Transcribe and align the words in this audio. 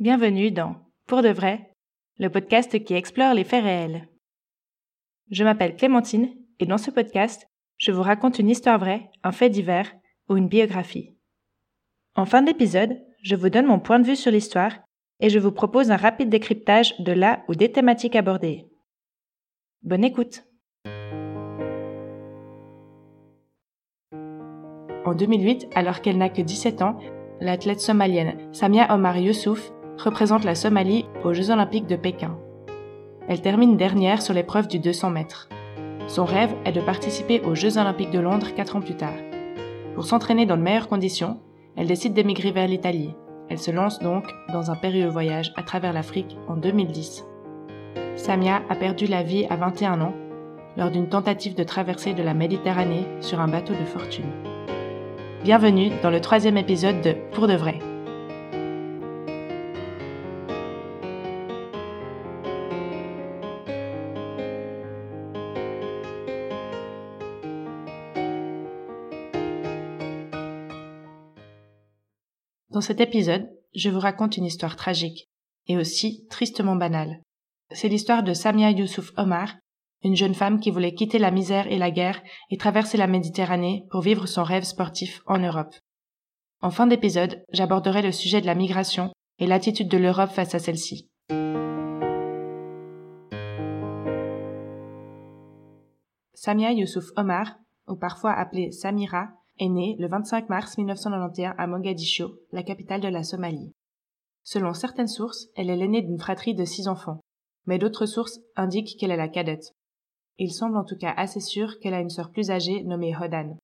Bienvenue 0.00 0.52
dans 0.52 0.76
Pour 1.08 1.22
de 1.22 1.28
vrai, 1.28 1.72
le 2.18 2.30
podcast 2.30 2.84
qui 2.84 2.94
explore 2.94 3.34
les 3.34 3.42
faits 3.42 3.64
réels. 3.64 4.08
Je 5.32 5.42
m'appelle 5.42 5.74
Clémentine 5.74 6.36
et 6.60 6.66
dans 6.66 6.78
ce 6.78 6.92
podcast, 6.92 7.48
je 7.78 7.90
vous 7.90 8.02
raconte 8.02 8.38
une 8.38 8.48
histoire 8.48 8.78
vraie, 8.78 9.10
un 9.24 9.32
fait 9.32 9.50
divers 9.50 9.92
ou 10.28 10.36
une 10.36 10.46
biographie. 10.46 11.16
En 12.14 12.26
fin 12.26 12.42
d'épisode, 12.42 12.96
je 13.24 13.34
vous 13.34 13.50
donne 13.50 13.66
mon 13.66 13.80
point 13.80 13.98
de 13.98 14.06
vue 14.06 14.14
sur 14.14 14.30
l'histoire 14.30 14.78
et 15.18 15.30
je 15.30 15.40
vous 15.40 15.50
propose 15.50 15.90
un 15.90 15.96
rapide 15.96 16.28
décryptage 16.28 16.96
de 17.00 17.10
la 17.10 17.42
ou 17.48 17.56
des 17.56 17.72
thématiques 17.72 18.14
abordées. 18.14 18.68
Bonne 19.82 20.04
écoute 20.04 20.44
En 25.04 25.14
2008, 25.16 25.70
alors 25.74 26.02
qu'elle 26.02 26.18
n'a 26.18 26.28
que 26.28 26.42
17 26.42 26.82
ans, 26.82 27.00
l'athlète 27.40 27.80
somalienne 27.80 28.48
Samia 28.52 28.94
Omar 28.94 29.18
Youssouf 29.18 29.72
représente 29.98 30.44
la 30.44 30.54
Somalie 30.54 31.06
aux 31.24 31.32
Jeux 31.32 31.50
olympiques 31.50 31.86
de 31.86 31.96
Pékin. 31.96 32.36
Elle 33.28 33.42
termine 33.42 33.76
dernière 33.76 34.22
sur 34.22 34.34
l'épreuve 34.34 34.68
du 34.68 34.78
200 34.78 35.10
mètres. 35.10 35.48
Son 36.06 36.24
rêve 36.24 36.54
est 36.64 36.72
de 36.72 36.80
participer 36.80 37.40
aux 37.42 37.54
Jeux 37.54 37.76
olympiques 37.76 38.10
de 38.10 38.20
Londres 38.20 38.54
quatre 38.54 38.76
ans 38.76 38.80
plus 38.80 38.96
tard. 38.96 39.12
Pour 39.94 40.06
s'entraîner 40.06 40.46
dans 40.46 40.56
de 40.56 40.62
meilleures 40.62 40.88
conditions, 40.88 41.40
elle 41.76 41.86
décide 41.86 42.14
d'émigrer 42.14 42.50
vers 42.50 42.68
l'Italie. 42.68 43.14
Elle 43.50 43.58
se 43.58 43.70
lance 43.70 43.98
donc 44.00 44.24
dans 44.52 44.70
un 44.70 44.76
périlleux 44.76 45.08
voyage 45.08 45.52
à 45.56 45.62
travers 45.62 45.92
l'Afrique 45.92 46.36
en 46.48 46.56
2010. 46.56 47.24
Samia 48.16 48.62
a 48.68 48.74
perdu 48.74 49.06
la 49.06 49.22
vie 49.22 49.46
à 49.50 49.56
21 49.56 50.00
ans 50.00 50.14
lors 50.76 50.90
d'une 50.90 51.08
tentative 51.08 51.54
de 51.54 51.64
traversée 51.64 52.14
de 52.14 52.22
la 52.22 52.34
Méditerranée 52.34 53.06
sur 53.20 53.40
un 53.40 53.48
bateau 53.48 53.74
de 53.74 53.84
fortune. 53.84 54.30
Bienvenue 55.44 55.90
dans 56.02 56.10
le 56.10 56.20
troisième 56.20 56.56
épisode 56.56 57.00
de 57.00 57.14
Pour 57.32 57.46
de 57.46 57.54
vrai. 57.54 57.78
Dans 72.78 72.82
cet 72.82 73.00
épisode, 73.00 73.50
je 73.74 73.90
vous 73.90 73.98
raconte 73.98 74.36
une 74.36 74.44
histoire 74.44 74.76
tragique 74.76 75.28
et 75.66 75.76
aussi 75.76 76.28
tristement 76.30 76.76
banale. 76.76 77.20
C'est 77.72 77.88
l'histoire 77.88 78.22
de 78.22 78.32
Samia 78.32 78.70
Youssouf 78.70 79.10
Omar, 79.16 79.56
une 80.04 80.14
jeune 80.14 80.36
femme 80.36 80.60
qui 80.60 80.70
voulait 80.70 80.94
quitter 80.94 81.18
la 81.18 81.32
misère 81.32 81.66
et 81.66 81.76
la 81.76 81.90
guerre 81.90 82.22
et 82.52 82.56
traverser 82.56 82.96
la 82.96 83.08
Méditerranée 83.08 83.84
pour 83.90 84.02
vivre 84.02 84.26
son 84.26 84.44
rêve 84.44 84.62
sportif 84.62 85.22
en 85.26 85.40
Europe. 85.40 85.74
En 86.62 86.70
fin 86.70 86.86
d'épisode, 86.86 87.42
j'aborderai 87.50 88.00
le 88.00 88.12
sujet 88.12 88.40
de 88.40 88.46
la 88.46 88.54
migration 88.54 89.10
et 89.40 89.48
l'attitude 89.48 89.88
de 89.88 89.98
l'Europe 89.98 90.30
face 90.30 90.54
à 90.54 90.60
celle-ci. 90.60 91.08
Samia 96.32 96.70
Youssouf 96.70 97.06
Omar, 97.16 97.56
ou 97.88 97.96
parfois 97.96 98.34
appelée 98.34 98.70
Samira, 98.70 99.30
est 99.58 99.68
née 99.68 99.96
le 99.98 100.08
25 100.08 100.48
mars 100.48 100.78
1991 100.78 101.54
à 101.56 101.66
Mogadiscio, 101.66 102.30
la 102.52 102.62
capitale 102.62 103.00
de 103.00 103.08
la 103.08 103.22
Somalie. 103.22 103.72
Selon 104.44 104.72
certaines 104.72 105.08
sources, 105.08 105.48
elle 105.56 105.70
est 105.70 105.76
l'aînée 105.76 106.02
d'une 106.02 106.18
fratrie 106.18 106.54
de 106.54 106.64
six 106.64 106.88
enfants, 106.88 107.20
mais 107.66 107.78
d'autres 107.78 108.06
sources 108.06 108.40
indiquent 108.56 108.98
qu'elle 108.98 109.10
est 109.10 109.16
la 109.16 109.28
cadette. 109.28 109.74
Il 110.38 110.52
semble 110.52 110.76
en 110.76 110.84
tout 110.84 110.96
cas 110.96 111.12
assez 111.16 111.40
sûr 111.40 111.78
qu'elle 111.80 111.94
a 111.94 112.00
une 112.00 112.10
sœur 112.10 112.30
plus 112.30 112.50
âgée 112.50 112.82
nommée 112.84 113.14
Hodan. 113.16 113.56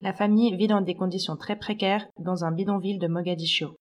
La 0.00 0.12
famille 0.12 0.54
vit 0.56 0.68
dans 0.68 0.80
des 0.80 0.94
conditions 0.94 1.36
très 1.36 1.56
précaires 1.56 2.06
dans 2.18 2.44
un 2.44 2.52
bidonville 2.52 2.98
de 2.98 3.08
Mogadiscio. 3.08 3.76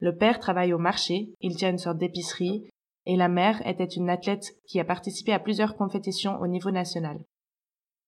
Le 0.00 0.16
père 0.16 0.38
travaille 0.38 0.72
au 0.72 0.78
marché, 0.78 1.32
il 1.40 1.56
tient 1.56 1.70
une 1.70 1.78
sorte 1.78 1.98
d'épicerie, 1.98 2.68
et 3.06 3.16
la 3.16 3.28
mère 3.28 3.66
était 3.66 3.84
une 3.84 4.10
athlète 4.10 4.56
qui 4.66 4.78
a 4.80 4.84
participé 4.84 5.32
à 5.32 5.40
plusieurs 5.40 5.76
compétitions 5.76 6.38
au 6.40 6.46
niveau 6.46 6.70
national. 6.70 7.18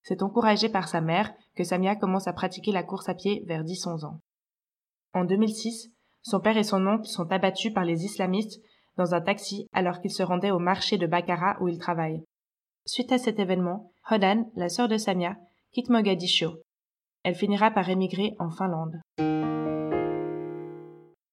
C'est 0.02 0.22
encouragé 0.22 0.68
par 0.68 0.88
sa 0.88 1.00
mère 1.00 1.32
que 1.54 1.64
Samia 1.64 1.96
commence 1.96 2.26
à 2.26 2.32
pratiquer 2.32 2.72
la 2.72 2.82
course 2.82 3.08
à 3.08 3.14
pied 3.14 3.44
vers 3.46 3.64
10-11 3.64 4.06
ans. 4.06 4.20
En 5.12 5.24
2006, 5.24 5.90
son 6.22 6.40
père 6.40 6.56
et 6.56 6.62
son 6.62 6.86
oncle 6.86 7.06
sont 7.06 7.30
abattus 7.32 7.72
par 7.72 7.84
les 7.84 8.04
islamistes 8.04 8.60
dans 8.96 9.14
un 9.14 9.20
taxi 9.20 9.66
alors 9.72 10.00
qu'ils 10.00 10.12
se 10.12 10.22
rendaient 10.22 10.50
au 10.50 10.58
marché 10.58 10.98
de 10.98 11.06
Bakara 11.06 11.56
où 11.60 11.68
ils 11.68 11.78
travaillent. 11.78 12.24
Suite 12.86 13.12
à 13.12 13.18
cet 13.18 13.38
événement, 13.38 13.92
Hodan, 14.10 14.50
la 14.54 14.68
sœur 14.68 14.88
de 14.88 14.96
Samia, 14.96 15.36
quitte 15.72 15.90
Mogadiscio. 15.90 16.62
Elle 17.22 17.34
finira 17.34 17.70
par 17.70 17.88
émigrer 17.88 18.34
en 18.38 18.50
Finlande. 18.50 19.00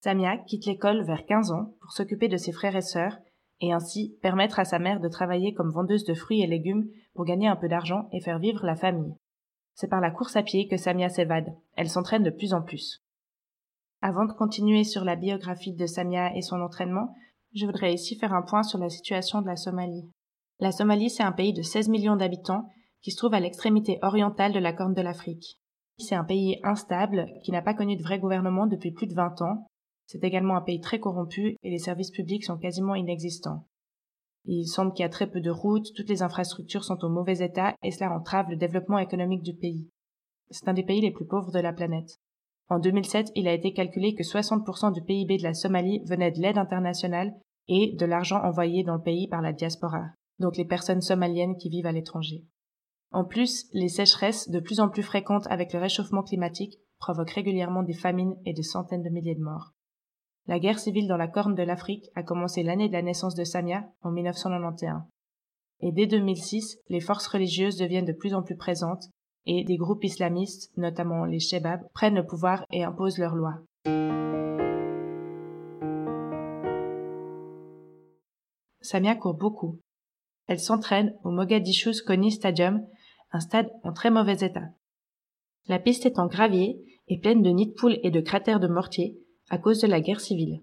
Samia 0.03 0.37
quitte 0.37 0.65
l'école 0.65 1.03
vers 1.03 1.25
15 1.25 1.51
ans 1.51 1.73
pour 1.81 1.91
s'occuper 1.91 2.27
de 2.27 2.37
ses 2.37 2.51
frères 2.51 2.75
et 2.75 2.81
sœurs 2.81 3.17
et 3.61 3.73
ainsi 3.73 4.17
permettre 4.21 4.59
à 4.59 4.65
sa 4.65 4.79
mère 4.79 4.99
de 4.99 5.07
travailler 5.07 5.53
comme 5.53 5.71
vendeuse 5.71 6.03
de 6.03 6.13
fruits 6.13 6.41
et 6.41 6.47
légumes 6.47 6.89
pour 7.13 7.25
gagner 7.25 7.47
un 7.47 7.55
peu 7.55 7.67
d'argent 7.67 8.07
et 8.11 8.21
faire 8.21 8.39
vivre 8.39 8.65
la 8.65 8.75
famille. 8.75 9.15
C'est 9.73 9.89
par 9.89 10.01
la 10.01 10.11
course 10.11 10.35
à 10.35 10.43
pied 10.43 10.67
que 10.67 10.77
Samia 10.77 11.09
s'évade. 11.09 11.55
Elle 11.75 11.89
s'entraîne 11.89 12.23
de 12.23 12.29
plus 12.29 12.53
en 12.53 12.61
plus. 12.61 13.03
Avant 14.01 14.25
de 14.25 14.33
continuer 14.33 14.83
sur 14.83 15.03
la 15.03 15.15
biographie 15.15 15.73
de 15.73 15.85
Samia 15.85 16.35
et 16.35 16.41
son 16.41 16.61
entraînement, 16.61 17.15
je 17.53 17.65
voudrais 17.65 17.93
ici 17.93 18.15
faire 18.15 18.33
un 18.33 18.43
point 18.43 18.63
sur 18.63 18.79
la 18.79 18.89
situation 18.89 19.41
de 19.41 19.47
la 19.47 19.55
Somalie. 19.55 20.09
La 20.59 20.71
Somalie, 20.71 21.09
c'est 21.09 21.23
un 21.23 21.31
pays 21.31 21.53
de 21.53 21.61
16 21.61 21.89
millions 21.89 22.15
d'habitants 22.15 22.69
qui 23.01 23.11
se 23.11 23.17
trouve 23.17 23.33
à 23.33 23.39
l'extrémité 23.39 23.99
orientale 24.01 24.53
de 24.53 24.59
la 24.59 24.73
Corne 24.73 24.93
de 24.93 25.01
l'Afrique. 25.01 25.59
C'est 25.99 26.15
un 26.15 26.23
pays 26.23 26.59
instable 26.63 27.27
qui 27.43 27.51
n'a 27.51 27.61
pas 27.61 27.73
connu 27.73 27.95
de 27.95 28.03
vrai 28.03 28.19
gouvernement 28.19 28.67
depuis 28.67 28.91
plus 28.91 29.07
de 29.07 29.15
20 29.15 29.41
ans 29.41 29.67
c'est 30.07 30.23
également 30.23 30.55
un 30.55 30.61
pays 30.61 30.79
très 30.79 30.99
corrompu 30.99 31.57
et 31.61 31.69
les 31.69 31.77
services 31.77 32.11
publics 32.11 32.45
sont 32.45 32.57
quasiment 32.57 32.95
inexistants. 32.95 33.67
Il 34.45 34.65
semble 34.65 34.93
qu'il 34.93 35.03
y 35.03 35.05
a 35.05 35.09
très 35.09 35.29
peu 35.29 35.41
de 35.41 35.51
routes, 35.51 35.93
toutes 35.93 36.09
les 36.09 36.23
infrastructures 36.23 36.85
sont 36.85 37.03
au 37.03 37.09
mauvais 37.09 37.39
état 37.39 37.75
et 37.83 37.91
cela 37.91 38.13
entrave 38.13 38.49
le 38.49 38.55
développement 38.55 38.99
économique 38.99 39.43
du 39.43 39.53
pays. 39.53 39.89
C'est 40.49 40.69
un 40.69 40.73
des 40.73 40.83
pays 40.85 41.01
les 41.01 41.11
plus 41.11 41.27
pauvres 41.27 41.51
de 41.51 41.59
la 41.59 41.73
planète. 41.73 42.21
En 42.69 42.79
2007, 42.79 43.31
il 43.35 43.47
a 43.49 43.53
été 43.53 43.73
calculé 43.73 44.15
que 44.15 44.23
60% 44.23 44.93
du 44.93 45.01
PIB 45.01 45.37
de 45.37 45.43
la 45.43 45.53
Somalie 45.53 46.01
venait 46.05 46.31
de 46.31 46.41
l'aide 46.41 46.57
internationale 46.57 47.33
et 47.67 47.93
de 47.97 48.05
l'argent 48.05 48.41
envoyé 48.41 48.83
dans 48.83 48.95
le 48.95 49.01
pays 49.01 49.27
par 49.27 49.41
la 49.41 49.51
diaspora, 49.51 50.05
donc 50.39 50.55
les 50.55 50.65
personnes 50.65 51.01
somaliennes 51.01 51.57
qui 51.57 51.69
vivent 51.69 51.85
à 51.85 51.91
l'étranger. 51.91 52.45
En 53.11 53.25
plus, 53.25 53.67
les 53.73 53.89
sécheresses, 53.89 54.49
de 54.49 54.59
plus 54.59 54.79
en 54.79 54.89
plus 54.89 55.03
fréquentes 55.03 55.47
avec 55.49 55.73
le 55.73 55.79
réchauffement 55.79 56.23
climatique, 56.23 56.77
provoquent 56.99 57.31
régulièrement 57.31 57.83
des 57.83 57.93
famines 57.93 58.35
et 58.45 58.53
des 58.53 58.63
centaines 58.63 59.03
de 59.03 59.09
milliers 59.09 59.35
de 59.35 59.43
morts. 59.43 59.73
La 60.49 60.59
guerre 60.59 60.79
civile 60.79 61.09
dans 61.09 61.17
la 61.17 61.27
Corne 61.27 61.55
de 61.55 61.63
l'Afrique 61.63 62.09
a 62.15 62.23
commencé 62.23 62.63
l'année 62.63 62.87
de 62.87 62.93
la 62.93 63.01
naissance 63.01 63.35
de 63.35 63.43
Samia, 63.43 63.85
en 64.01 64.11
1991. 64.11 65.01
Et 65.81 65.91
dès 65.91 66.07
2006, 66.07 66.79
les 66.87 67.01
forces 67.01 67.27
religieuses 67.27 67.75
deviennent 67.75 68.05
de 68.05 68.13
plus 68.13 68.33
en 68.33 68.41
plus 68.41 68.55
présentes 68.55 69.03
et 69.45 69.65
des 69.65 69.75
groupes 69.75 70.05
islamistes, 70.05 70.71
notamment 70.77 71.25
les 71.25 71.41
Shebab, 71.41 71.81
prennent 71.93 72.15
le 72.15 72.25
pouvoir 72.25 72.65
et 72.71 72.85
imposent 72.85 73.17
leurs 73.17 73.35
lois. 73.35 73.61
Samia 78.79 79.15
court 79.15 79.35
beaucoup. 79.35 79.81
Elle 80.47 80.61
s'entraîne 80.61 81.13
au 81.25 81.29
Mogadishu 81.29 81.91
Koni 82.05 82.31
Stadium, 82.31 82.87
un 83.33 83.41
stade 83.41 83.69
en 83.83 83.91
très 83.91 84.11
mauvais 84.11 84.45
état. 84.45 84.69
La 85.67 85.79
piste 85.79 86.05
est 86.05 86.19
en 86.19 86.27
gravier 86.27 86.79
et 87.09 87.19
pleine 87.19 87.41
de 87.41 87.49
nids 87.49 87.67
de 87.67 87.73
poules 87.73 87.99
et 88.01 88.11
de 88.11 88.21
cratères 88.21 88.61
de 88.61 88.69
mortier, 88.69 89.17
à 89.49 89.57
cause 89.57 89.81
de 89.81 89.87
la 89.87 90.01
guerre 90.01 90.19
civile. 90.19 90.61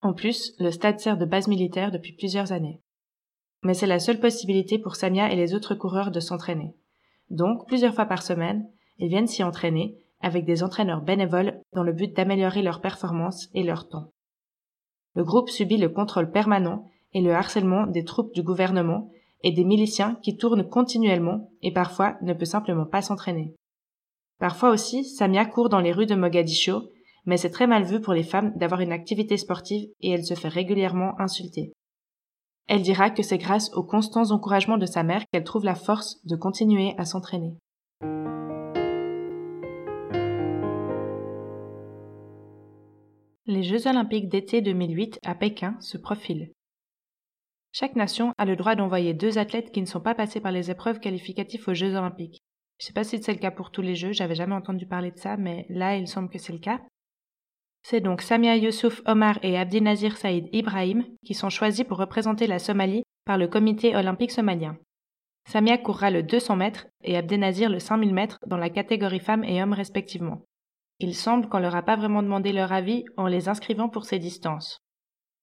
En 0.00 0.12
plus, 0.12 0.54
le 0.58 0.70
stade 0.70 0.98
sert 0.98 1.16
de 1.16 1.24
base 1.24 1.48
militaire 1.48 1.92
depuis 1.92 2.12
plusieurs 2.12 2.52
années. 2.52 2.80
Mais 3.62 3.74
c'est 3.74 3.86
la 3.86 4.00
seule 4.00 4.18
possibilité 4.18 4.78
pour 4.78 4.96
Samia 4.96 5.32
et 5.32 5.36
les 5.36 5.54
autres 5.54 5.74
coureurs 5.74 6.10
de 6.10 6.20
s'entraîner. 6.20 6.74
Donc, 7.30 7.66
plusieurs 7.68 7.94
fois 7.94 8.06
par 8.06 8.22
semaine, 8.22 8.68
ils 8.98 9.08
viennent 9.08 9.28
s'y 9.28 9.44
entraîner 9.44 9.96
avec 10.20 10.44
des 10.44 10.62
entraîneurs 10.62 11.02
bénévoles 11.02 11.60
dans 11.72 11.82
le 11.82 11.92
but 11.92 12.14
d'améliorer 12.16 12.62
leur 12.62 12.80
performance 12.80 13.48
et 13.54 13.62
leur 13.62 13.88
temps. 13.88 14.10
Le 15.14 15.24
groupe 15.24 15.50
subit 15.50 15.76
le 15.76 15.88
contrôle 15.88 16.30
permanent 16.30 16.88
et 17.12 17.20
le 17.20 17.32
harcèlement 17.32 17.86
des 17.86 18.04
troupes 18.04 18.34
du 18.34 18.42
gouvernement 18.42 19.10
et 19.42 19.52
des 19.52 19.64
miliciens 19.64 20.16
qui 20.22 20.36
tournent 20.36 20.68
continuellement 20.68 21.50
et 21.62 21.72
parfois 21.72 22.16
ne 22.22 22.32
peut 22.32 22.44
simplement 22.44 22.86
pas 22.86 23.02
s'entraîner. 23.02 23.54
Parfois 24.38 24.70
aussi, 24.70 25.04
Samia 25.04 25.44
court 25.44 25.68
dans 25.68 25.80
les 25.80 25.92
rues 25.92 26.06
de 26.06 26.14
Mogadiscio 26.14 26.82
mais 27.24 27.36
c'est 27.36 27.50
très 27.50 27.66
mal 27.66 27.84
vu 27.84 28.00
pour 28.00 28.14
les 28.14 28.22
femmes 28.22 28.52
d'avoir 28.56 28.80
une 28.80 28.92
activité 28.92 29.36
sportive 29.36 29.88
et 30.00 30.10
elle 30.10 30.24
se 30.24 30.34
fait 30.34 30.48
régulièrement 30.48 31.18
insulter. 31.20 31.72
Elle 32.68 32.82
dira 32.82 33.10
que 33.10 33.22
c'est 33.22 33.38
grâce 33.38 33.72
aux 33.74 33.82
constants 33.82 34.30
encouragements 34.30 34.78
de 34.78 34.86
sa 34.86 35.02
mère 35.02 35.24
qu'elle 35.32 35.44
trouve 35.44 35.64
la 35.64 35.74
force 35.74 36.24
de 36.24 36.36
continuer 36.36 36.94
à 36.98 37.04
s'entraîner. 37.04 37.54
Les 43.46 43.64
Jeux 43.64 43.86
olympiques 43.88 44.28
d'été 44.28 44.62
2008 44.62 45.18
à 45.24 45.34
Pékin 45.34 45.76
se 45.80 45.98
profilent. 45.98 46.52
Chaque 47.72 47.96
nation 47.96 48.32
a 48.38 48.44
le 48.44 48.54
droit 48.54 48.76
d'envoyer 48.76 49.14
deux 49.14 49.38
athlètes 49.38 49.72
qui 49.72 49.80
ne 49.80 49.86
sont 49.86 50.00
pas 50.00 50.14
passés 50.14 50.40
par 50.40 50.52
les 50.52 50.70
épreuves 50.70 51.00
qualificatives 51.00 51.64
aux 51.66 51.74
Jeux 51.74 51.94
olympiques. 51.94 52.42
Je 52.78 52.86
sais 52.86 52.92
pas 52.92 53.04
si 53.04 53.22
c'est 53.22 53.32
le 53.32 53.38
cas 53.38 53.50
pour 53.50 53.70
tous 53.70 53.82
les 53.82 53.94
jeux, 53.94 54.12
j'avais 54.12 54.34
jamais 54.34 54.54
entendu 54.54 54.86
parler 54.86 55.10
de 55.10 55.18
ça, 55.18 55.36
mais 55.36 55.66
là 55.68 55.96
il 55.96 56.08
semble 56.08 56.28
que 56.28 56.38
c'est 56.38 56.52
le 56.52 56.58
cas. 56.58 56.80
C'est 57.82 58.00
donc 58.00 58.22
Samia 58.22 58.56
Youssouf 58.56 59.02
Omar 59.06 59.38
et 59.42 59.58
Abdinazir 59.58 60.16
Saïd 60.16 60.48
Ibrahim 60.52 61.04
qui 61.24 61.34
sont 61.34 61.50
choisis 61.50 61.84
pour 61.84 61.98
représenter 61.98 62.46
la 62.46 62.58
Somalie 62.58 63.02
par 63.24 63.38
le 63.38 63.48
comité 63.48 63.96
olympique 63.96 64.30
somalien. 64.30 64.76
Samia 65.48 65.78
courra 65.78 66.10
le 66.10 66.22
200 66.22 66.56
mètres 66.56 66.86
et 67.02 67.16
Abdenazir 67.16 67.68
le 67.68 67.80
5000 67.80 68.14
mètres 68.14 68.38
dans 68.46 68.56
la 68.56 68.70
catégorie 68.70 69.20
femmes 69.20 69.44
et 69.44 69.62
hommes 69.62 69.72
respectivement. 69.72 70.42
Il 71.00 71.14
semble 71.14 71.48
qu'on 71.48 71.58
leur 71.58 71.74
a 71.74 71.82
pas 71.82 71.96
vraiment 71.96 72.22
demandé 72.22 72.52
leur 72.52 72.72
avis 72.72 73.04
en 73.16 73.26
les 73.26 73.48
inscrivant 73.48 73.88
pour 73.88 74.04
ces 74.04 74.20
distances. 74.20 74.78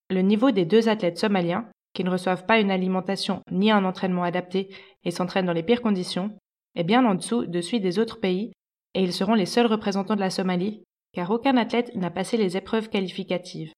Le 0.10 0.22
niveau 0.22 0.52
des 0.52 0.66
deux 0.66 0.88
athlètes 0.88 1.18
somaliens, 1.18 1.70
qui 1.94 2.04
ne 2.04 2.10
reçoivent 2.10 2.46
pas 2.46 2.60
une 2.60 2.72
alimentation 2.72 3.42
ni 3.52 3.72
un 3.72 3.84
entraînement 3.84 4.24
adapté 4.24 4.74
et 5.04 5.12
s'entraînent 5.12 5.46
dans 5.46 5.54
les 5.54 5.64
pires 5.64 5.82
conditions, 5.82 6.38
est 6.76 6.84
bien 6.84 7.06
en 7.06 7.16
dessous 7.16 7.46
de 7.46 7.62
celui 7.62 7.82
des 7.82 8.00
autres 8.00 8.20
pays, 8.20 8.54
et 8.94 9.04
ils 9.04 9.14
seront 9.14 9.34
les 9.34 9.46
seuls 9.46 9.66
représentants 9.66 10.16
de 10.16 10.22
la 10.22 10.30
Somalie, 10.30 10.84
car 11.14 11.32
aucun 11.32 11.58
athlète 11.58 11.96
n'a 11.96 12.12
passé 12.12 12.38
les 12.38 12.58
épreuves 12.58 12.90
qualificatives. 12.90 13.74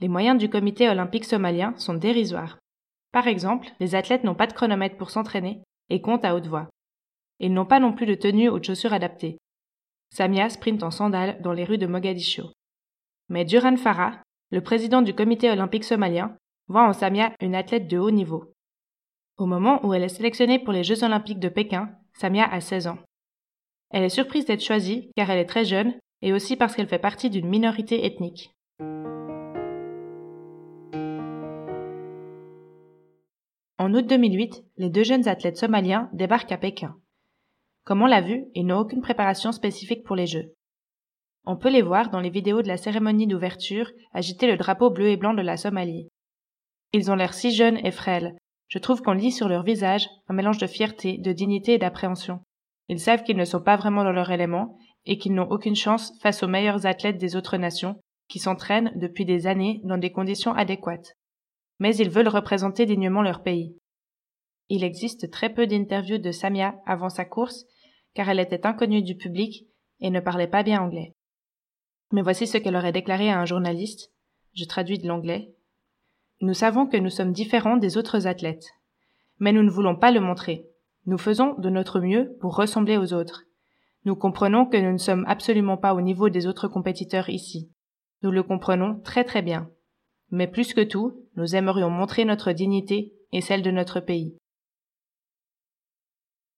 Les 0.00 0.08
moyens 0.08 0.38
du 0.38 0.48
comité 0.48 0.88
olympique 0.88 1.24
somalien 1.24 1.74
sont 1.76 1.94
dérisoires. 1.94 2.58
Par 3.12 3.28
exemple, 3.28 3.68
les 3.80 3.94
athlètes 3.94 4.24
n'ont 4.24 4.34
pas 4.34 4.46
de 4.46 4.52
chronomètre 4.52 4.96
pour 4.96 5.10
s'entraîner 5.10 5.62
et 5.88 6.00
comptent 6.00 6.24
à 6.24 6.34
haute 6.34 6.46
voix. 6.46 6.68
Ils 7.38 7.52
n'ont 7.52 7.66
pas 7.66 7.80
non 7.80 7.92
plus 7.92 8.06
de 8.06 8.14
tenue 8.14 8.48
ou 8.48 8.58
de 8.58 8.64
chaussures 8.64 8.92
adaptées. 8.92 9.38
Samia 10.10 10.48
sprint 10.48 10.82
en 10.82 10.90
sandales 10.90 11.40
dans 11.42 11.52
les 11.52 11.64
rues 11.64 11.78
de 11.78 11.86
Mogadiscio. 11.86 12.52
Mais 13.28 13.44
Duran 13.44 13.76
Farah, 13.76 14.22
le 14.50 14.60
président 14.60 15.02
du 15.02 15.14
comité 15.14 15.50
olympique 15.50 15.84
somalien, 15.84 16.36
voit 16.68 16.86
en 16.86 16.92
Samia 16.92 17.32
une 17.40 17.54
athlète 17.54 17.88
de 17.88 17.98
haut 17.98 18.10
niveau. 18.10 18.52
Au 19.38 19.46
moment 19.46 19.84
où 19.84 19.92
elle 19.94 20.04
est 20.04 20.08
sélectionnée 20.08 20.58
pour 20.58 20.72
les 20.72 20.84
Jeux 20.84 21.02
olympiques 21.04 21.40
de 21.40 21.48
Pékin, 21.48 21.90
Samia 22.14 22.44
a 22.44 22.60
16 22.60 22.86
ans. 22.86 22.98
Elle 23.90 24.04
est 24.04 24.08
surprise 24.08 24.46
d'être 24.46 24.64
choisie 24.64 25.10
car 25.16 25.30
elle 25.30 25.38
est 25.38 25.46
très 25.46 25.64
jeune 25.64 25.94
et 26.22 26.32
aussi 26.32 26.56
parce 26.56 26.74
qu'elle 26.74 26.88
fait 26.88 26.98
partie 26.98 27.30
d'une 27.30 27.48
minorité 27.48 28.06
ethnique. 28.06 28.52
En 33.78 33.94
août 33.94 34.06
2008, 34.06 34.64
les 34.78 34.90
deux 34.90 35.04
jeunes 35.04 35.28
athlètes 35.28 35.58
somaliens 35.58 36.08
débarquent 36.12 36.52
à 36.52 36.58
Pékin. 36.58 36.96
Comme 37.84 38.02
on 38.02 38.06
l'a 38.06 38.20
vu, 38.20 38.46
ils 38.54 38.66
n'ont 38.66 38.80
aucune 38.80 39.02
préparation 39.02 39.52
spécifique 39.52 40.02
pour 40.04 40.16
les 40.16 40.26
Jeux. 40.26 40.54
On 41.44 41.56
peut 41.56 41.70
les 41.70 41.82
voir 41.82 42.10
dans 42.10 42.18
les 42.20 42.30
vidéos 42.30 42.62
de 42.62 42.68
la 42.68 42.76
cérémonie 42.76 43.28
d'ouverture 43.28 43.88
agiter 44.12 44.48
le 44.48 44.56
drapeau 44.56 44.90
bleu 44.90 45.10
et 45.10 45.16
blanc 45.16 45.34
de 45.34 45.42
la 45.42 45.56
Somalie. 45.56 46.08
Ils 46.92 47.12
ont 47.12 47.14
l'air 47.14 47.34
si 47.34 47.52
jeunes 47.52 47.78
et 47.84 47.92
frêles. 47.92 48.34
Je 48.66 48.78
trouve 48.78 49.02
qu'on 49.02 49.12
lit 49.12 49.30
sur 49.30 49.48
leur 49.48 49.62
visage 49.62 50.08
un 50.28 50.34
mélange 50.34 50.58
de 50.58 50.66
fierté, 50.66 51.18
de 51.18 51.32
dignité 51.32 51.74
et 51.74 51.78
d'appréhension. 51.78 52.40
Ils 52.88 52.98
savent 52.98 53.22
qu'ils 53.22 53.36
ne 53.36 53.44
sont 53.44 53.62
pas 53.62 53.76
vraiment 53.76 54.02
dans 54.02 54.12
leur 54.12 54.30
élément 54.30 54.76
et 55.06 55.18
qu'ils 55.18 55.34
n'ont 55.34 55.50
aucune 55.50 55.76
chance 55.76 56.12
face 56.20 56.42
aux 56.42 56.48
meilleurs 56.48 56.86
athlètes 56.86 57.18
des 57.18 57.36
autres 57.36 57.56
nations 57.56 57.98
qui 58.28 58.38
s'entraînent 58.38 58.92
depuis 58.96 59.24
des 59.24 59.46
années 59.46 59.80
dans 59.84 59.98
des 59.98 60.12
conditions 60.12 60.52
adéquates. 60.52 61.14
Mais 61.78 61.96
ils 61.96 62.10
veulent 62.10 62.28
représenter 62.28 62.86
dignement 62.86 63.22
leur 63.22 63.42
pays. 63.42 63.76
Il 64.68 64.82
existe 64.82 65.30
très 65.30 65.52
peu 65.52 65.66
d'interviews 65.66 66.18
de 66.18 66.32
Samia 66.32 66.74
avant 66.86 67.08
sa 67.08 67.24
course 67.24 67.64
car 68.14 68.28
elle 68.28 68.40
était 68.40 68.66
inconnue 68.66 69.02
du 69.02 69.14
public 69.16 69.66
et 70.00 70.10
ne 70.10 70.20
parlait 70.20 70.48
pas 70.48 70.62
bien 70.62 70.82
anglais. 70.82 71.12
Mais 72.12 72.22
voici 72.22 72.46
ce 72.46 72.58
qu'elle 72.58 72.76
aurait 72.76 72.92
déclaré 72.92 73.30
à 73.30 73.38
un 73.38 73.44
journaliste. 73.44 74.10
Je 74.54 74.64
traduis 74.64 74.98
de 74.98 75.06
l'anglais. 75.06 75.54
Nous 76.40 76.54
savons 76.54 76.86
que 76.86 76.96
nous 76.96 77.10
sommes 77.10 77.32
différents 77.32 77.76
des 77.76 77.96
autres 77.96 78.26
athlètes. 78.26 78.66
Mais 79.38 79.52
nous 79.52 79.62
ne 79.62 79.70
voulons 79.70 79.96
pas 79.96 80.10
le 80.10 80.20
montrer. 80.20 80.66
Nous 81.04 81.18
faisons 81.18 81.54
de 81.58 81.70
notre 81.70 82.00
mieux 82.00 82.36
pour 82.40 82.56
ressembler 82.56 82.96
aux 82.96 83.12
autres. 83.12 83.45
Nous 84.06 84.14
comprenons 84.14 84.66
que 84.66 84.76
nous 84.76 84.92
ne 84.92 84.98
sommes 84.98 85.24
absolument 85.26 85.76
pas 85.76 85.92
au 85.92 86.00
niveau 86.00 86.28
des 86.28 86.46
autres 86.46 86.68
compétiteurs 86.68 87.28
ici. 87.28 87.72
Nous 88.22 88.30
le 88.30 88.44
comprenons 88.44 89.00
très 89.00 89.24
très 89.24 89.42
bien. 89.42 89.68
Mais 90.30 90.46
plus 90.46 90.74
que 90.74 90.80
tout, 90.80 91.26
nous 91.34 91.56
aimerions 91.56 91.90
montrer 91.90 92.24
notre 92.24 92.52
dignité 92.52 93.14
et 93.32 93.40
celle 93.40 93.62
de 93.62 93.72
notre 93.72 93.98
pays. 93.98 94.36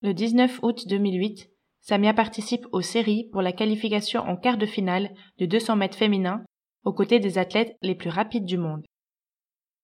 Le 0.03 0.13
19 0.13 0.59
août 0.61 0.87
2008, 0.87 1.49
Samia 1.81 2.13
participe 2.13 2.67
aux 2.71 2.81
séries 2.81 3.29
pour 3.31 3.41
la 3.41 3.51
qualification 3.51 4.21
en 4.21 4.37
quart 4.37 4.59
de 4.59 4.67
finale 4.67 5.09
de 5.39 5.47
200 5.47 5.75
mètres 5.75 5.97
féminin 5.97 6.45
aux 6.83 6.93
côtés 6.93 7.19
des 7.19 7.39
athlètes 7.39 7.75
les 7.81 7.95
plus 7.95 8.11
rapides 8.11 8.45
du 8.45 8.59
monde. 8.59 8.85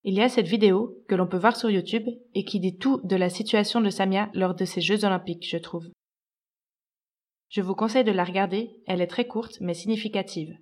Il 0.04 0.14
y 0.14 0.20
a 0.20 0.28
cette 0.28 0.46
vidéo 0.46 1.02
que 1.08 1.16
l'on 1.16 1.26
peut 1.26 1.36
voir 1.36 1.56
sur 1.56 1.68
YouTube 1.68 2.06
et 2.32 2.44
qui 2.44 2.60
dit 2.60 2.78
tout 2.78 3.00
de 3.02 3.16
la 3.16 3.28
situation 3.28 3.80
de 3.80 3.90
Samia 3.90 4.30
lors 4.34 4.54
de 4.54 4.64
ces 4.64 4.80
Jeux 4.80 5.04
olympiques, 5.04 5.48
je 5.50 5.58
trouve. 5.58 5.88
Je 7.48 7.60
vous 7.60 7.74
conseille 7.74 8.04
de 8.04 8.12
la 8.12 8.24
regarder, 8.24 8.70
elle 8.86 9.00
est 9.00 9.06
très 9.06 9.26
courte 9.26 9.58
mais 9.60 9.74
significative. 9.74 10.56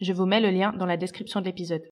Je 0.00 0.12
vous 0.12 0.26
mets 0.26 0.40
le 0.40 0.50
lien 0.50 0.72
dans 0.72 0.86
la 0.86 0.96
description 0.96 1.40
de 1.40 1.46
l'épisode. 1.46 1.82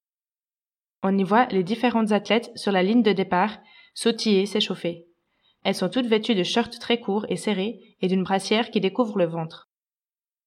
On 1.03 1.17
y 1.17 1.23
voit 1.23 1.47
les 1.47 1.63
différentes 1.63 2.11
athlètes 2.11 2.51
sur 2.55 2.71
la 2.71 2.83
ligne 2.83 3.03
de 3.03 3.11
départ 3.11 3.57
sautiller, 3.93 4.45
s'échauffer. 4.45 5.05
Elles 5.63 5.75
sont 5.75 5.89
toutes 5.89 6.07
vêtues 6.07 6.35
de 6.35 6.43
shorts 6.43 6.79
très 6.79 6.99
courts 6.99 7.25
et 7.29 7.35
serrés 7.35 7.79
et 8.01 8.07
d'une 8.07 8.23
brassière 8.23 8.71
qui 8.71 8.79
découvre 8.79 9.17
le 9.17 9.25
ventre. 9.25 9.69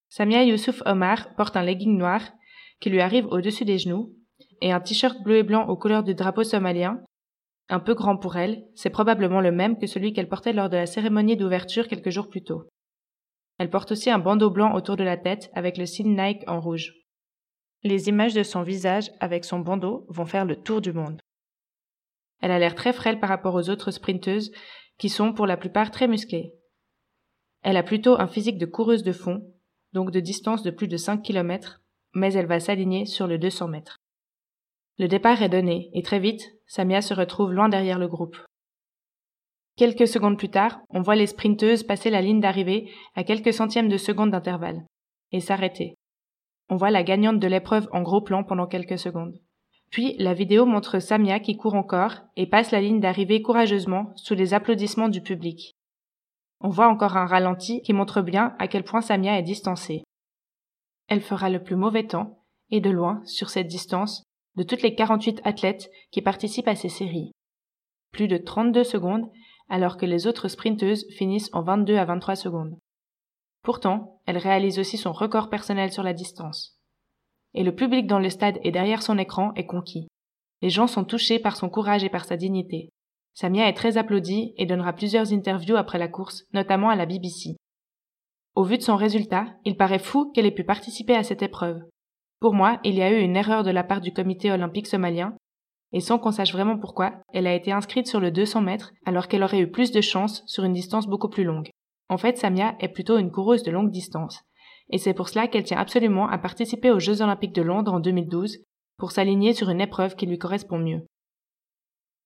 Samia 0.09 0.45
Youssouf 0.45 0.83
Omar 0.87 1.35
porte 1.37 1.57
un 1.57 1.63
legging 1.63 1.97
noir 1.97 2.23
qui 2.81 2.91
lui 2.91 3.01
arrive 3.01 3.27
au-dessus 3.27 3.65
des 3.65 3.79
genoux 3.79 4.15
et 4.61 4.73
un 4.73 4.81
t-shirt 4.81 5.23
bleu 5.23 5.39
et 5.39 5.43
blanc 5.43 5.69
aux 5.69 5.77
couleurs 5.77 6.05
du 6.05 6.15
drapeau 6.15 6.43
somalien. 6.43 7.01
Un 7.69 7.81
peu 7.81 7.95
grand 7.95 8.17
pour 8.17 8.37
elle, 8.37 8.65
c'est 8.75 8.91
probablement 8.91 9.41
le 9.41 9.53
même 9.53 9.79
que 9.79 9.87
celui 9.87 10.13
qu'elle 10.13 10.29
portait 10.29 10.53
lors 10.53 10.69
de 10.69 10.77
la 10.77 10.87
cérémonie 10.87 11.37
d'ouverture 11.37 11.89
quelques 11.89 12.11
jours 12.11 12.29
plus 12.29 12.43
tôt. 12.43 12.69
Elle 13.59 13.71
porte 13.71 13.93
aussi 13.93 14.11
un 14.11 14.19
bandeau 14.19 14.51
blanc 14.51 14.75
autour 14.75 14.97
de 14.97 15.05
la 15.05 15.17
tête 15.17 15.51
avec 15.55 15.77
le 15.77 15.87
signe 15.87 16.17
Nike 16.17 16.43
en 16.49 16.61
rouge. 16.61 16.93
Les 17.83 18.09
images 18.09 18.35
de 18.35 18.43
son 18.43 18.63
visage 18.63 19.11
avec 19.21 19.45
son 19.45 19.59
bandeau 19.59 20.07
vont 20.09 20.27
faire 20.27 20.45
le 20.45 20.57
tour 20.57 20.81
du 20.81 20.93
monde. 20.93 21.21
Elle 22.41 22.51
a 22.51 22.59
l'air 22.59 22.75
très 22.75 22.93
frêle 22.93 23.21
par 23.21 23.29
rapport 23.29 23.55
aux 23.55 23.71
autres 23.71 23.91
sprinteuses 23.91 24.53
qui 24.99 25.09
sont 25.09 25.33
pour 25.33 25.47
la 25.47 25.57
plupart 25.57 25.91
très 25.91 26.09
musclées. 26.09 26.55
Elle 27.63 27.77
a 27.77 27.83
plutôt 27.83 28.19
un 28.21 28.27
physique 28.27 28.59
de 28.59 28.67
coureuse 28.67 29.03
de 29.03 29.13
fond, 29.13 29.43
donc 29.93 30.11
de 30.11 30.21
distance 30.21 30.63
de 30.63 30.71
plus 30.71 30.89
de 30.89 30.97
5 30.97 31.23
km, 31.23 31.83
mais 32.15 32.33
elle 32.35 32.47
va 32.47 32.61
s'aligner 32.61 33.07
sur 33.07 33.27
le 33.27 33.39
200 33.39 33.69
mètres. 33.69 33.99
Le 34.99 35.09
départ 35.09 35.43
est 35.43 35.49
donné, 35.49 35.91
et 35.95 36.03
très 36.03 36.19
vite, 36.19 36.43
Samia 36.67 37.01
se 37.01 37.15
retrouve 37.15 37.53
loin 37.53 37.69
derrière 37.69 37.99
le 37.99 38.09
groupe. 38.09 38.37
Quelques 39.77 40.07
secondes 40.07 40.39
plus 40.39 40.51
tard, 40.51 40.81
on 40.91 41.01
voit 41.01 41.17
les 41.17 41.27
sprinteuses 41.27 41.83
passer 41.83 42.09
la 42.09 42.21
ligne 42.21 42.41
d'arrivée 42.41 42.91
à 43.17 43.25
quelques 43.25 43.53
centièmes 43.53 43.89
de 43.89 43.97
seconde 43.97 44.31
d'intervalle, 44.31 44.85
et 45.33 45.41
s'arrêter. 45.41 45.95
On 46.69 46.77
voit 46.77 46.93
la 46.93 47.03
gagnante 47.03 47.41
de 47.41 47.49
l'épreuve 47.49 47.89
en 47.93 48.03
gros 48.03 48.21
plan 48.21 48.45
pendant 48.45 48.67
quelques 48.67 48.99
secondes. 48.99 49.37
Puis 49.91 50.15
la 50.19 50.33
vidéo 50.33 50.65
montre 50.65 51.01
Samia 51.01 51.41
qui 51.41 51.57
court 51.57 51.75
encore 51.75 52.21
et 52.37 52.47
passe 52.47 52.71
la 52.71 52.81
ligne 52.81 53.01
d'arrivée 53.01 53.43
courageusement 53.43 54.13
sous 54.17 54.35
les 54.35 54.55
applaudissements 54.55 55.09
du 55.09 55.21
public. 55.21 55.73
On 56.61 56.69
voit 56.69 56.89
encore 56.89 57.17
un 57.17 57.27
ralenti 57.27 57.83
qui 57.83 57.93
montre 57.93 58.23
bien 58.23 58.55
à 58.59 58.69
quel 58.69 58.85
point 58.85 59.01
Samia 59.01 59.39
est 59.39 59.43
distancée. 59.43 60.05
Elle 61.09 61.21
fera 61.21 61.51
le 61.51 61.63
plus 61.63 61.77
mauvais 61.77 62.07
temps, 62.07 62.45
et 62.71 62.81
de 62.81 62.91
loin, 62.91 63.23
sur 63.25 63.51
cette 63.51 63.67
distance, 63.67 64.23
de 64.57 64.63
toutes 64.63 64.83
les 64.83 64.95
48 64.95 65.41
athlètes 65.45 65.91
qui 66.11 66.23
participent 66.23 66.69
à 66.69 66.77
ces 66.77 66.89
séries. 66.89 67.33
Plus 68.13 68.29
de 68.29 68.37
32 68.37 68.85
secondes, 68.85 69.31
alors 69.69 69.97
que 69.97 70.07
les 70.07 70.27
autres 70.27 70.49
sprinteuses 70.49 71.07
finissent 71.17 71.51
en 71.53 71.63
22 71.63 71.97
à 71.97 72.05
23 72.05 72.37
secondes. 72.37 72.77
Pourtant, 73.63 74.21
elle 74.27 74.39
réalise 74.39 74.79
aussi 74.79 74.99
son 74.99 75.13
record 75.13 75.49
personnel 75.49 75.93
sur 75.93 76.03
la 76.03 76.13
distance 76.13 76.75
et 77.55 77.63
le 77.63 77.75
public 77.75 78.07
dans 78.07 78.19
le 78.19 78.31
stade 78.31 78.59
et 78.63 78.73
derrière 78.73 79.03
son 79.03 79.17
écran 79.19 79.53
est 79.55 79.67
conquis. 79.67 80.09
Les 80.61 80.71
gens 80.71 80.87
sont 80.87 81.05
touchés 81.05 81.39
par 81.39 81.57
son 81.57 81.69
courage 81.69 82.05
et 82.05 82.09
par 82.09 82.25
sa 82.25 82.37
dignité. 82.37 82.91
Samia 83.35 83.69
est 83.69 83.75
très 83.75 83.97
applaudie 83.97 84.55
et 84.57 84.67
donnera 84.67 84.93
plusieurs 84.93 85.33
interviews 85.33 85.77
après 85.77 85.99
la 85.99 86.09
course, 86.09 86.45
notamment 86.53 86.91
à 86.91 86.97
la 86.97 87.07
BBC. 87.07 87.57
Au 88.55 88.63
vu 88.63 88.79
de 88.79 88.83
son 88.83 88.97
résultat, 88.97 89.47
il 89.65 89.77
paraît 89.77 89.99
fou 89.99 90.31
qu'elle 90.33 90.47
ait 90.47 90.53
pu 90.53 90.65
participer 90.65 91.17
à 91.17 91.25
cette 91.25 91.43
épreuve. 91.43 91.83
Pour 92.41 92.55
moi, 92.55 92.79
il 92.85 92.95
y 92.95 93.03
a 93.03 93.11
eu 93.11 93.21
une 93.21 93.37
erreur 93.37 93.65
de 93.65 93.71
la 93.71 93.83
part 93.83 94.01
du 94.01 94.13
comité 94.13 94.53
olympique 94.53 94.87
somalien, 94.87 95.37
et 95.95 96.01
sans 96.01 96.19
qu'on 96.19 96.33
sache 96.33 96.53
vraiment 96.53 96.77
pourquoi, 96.77 97.15
elle 97.33 97.47
a 97.47 97.55
été 97.55 97.71
inscrite 97.71 98.09
sur 98.09 98.19
le 98.19 98.33
200 98.33 98.61
mètres 98.61 98.93
alors 99.07 99.29
qu'elle 99.29 99.45
aurait 99.45 99.61
eu 99.61 99.71
plus 99.71 99.93
de 99.93 100.01
chance 100.01 100.43
sur 100.47 100.65
une 100.65 100.73
distance 100.73 101.07
beaucoup 101.07 101.29
plus 101.29 101.45
longue. 101.45 101.71
En 102.11 102.19
fait, 102.19 102.37
Samia 102.37 102.75
est 102.81 102.89
plutôt 102.89 103.17
une 103.17 103.31
coureuse 103.31 103.63
de 103.63 103.71
longue 103.71 103.93
distance, 103.93 104.43
et 104.91 104.99
c'est 104.99 105.15
pour 105.15 105.29
cela 105.29 105.47
qu'elle 105.47 105.63
tient 105.63 105.79
absolument 105.79 106.29
à 106.29 106.37
participer 106.37 106.91
aux 106.91 106.99
Jeux 106.99 107.23
olympiques 107.23 107.55
de 107.55 107.63
Londres 107.63 107.95
en 107.95 108.01
2012 108.01 108.59
pour 108.99 109.13
s'aligner 109.13 109.55
sur 109.55 109.71
une 109.71 109.81
épreuve 109.81 110.17
qui 110.17 110.27
lui 110.27 110.37
correspond 110.37 110.79
mieux. 110.79 111.07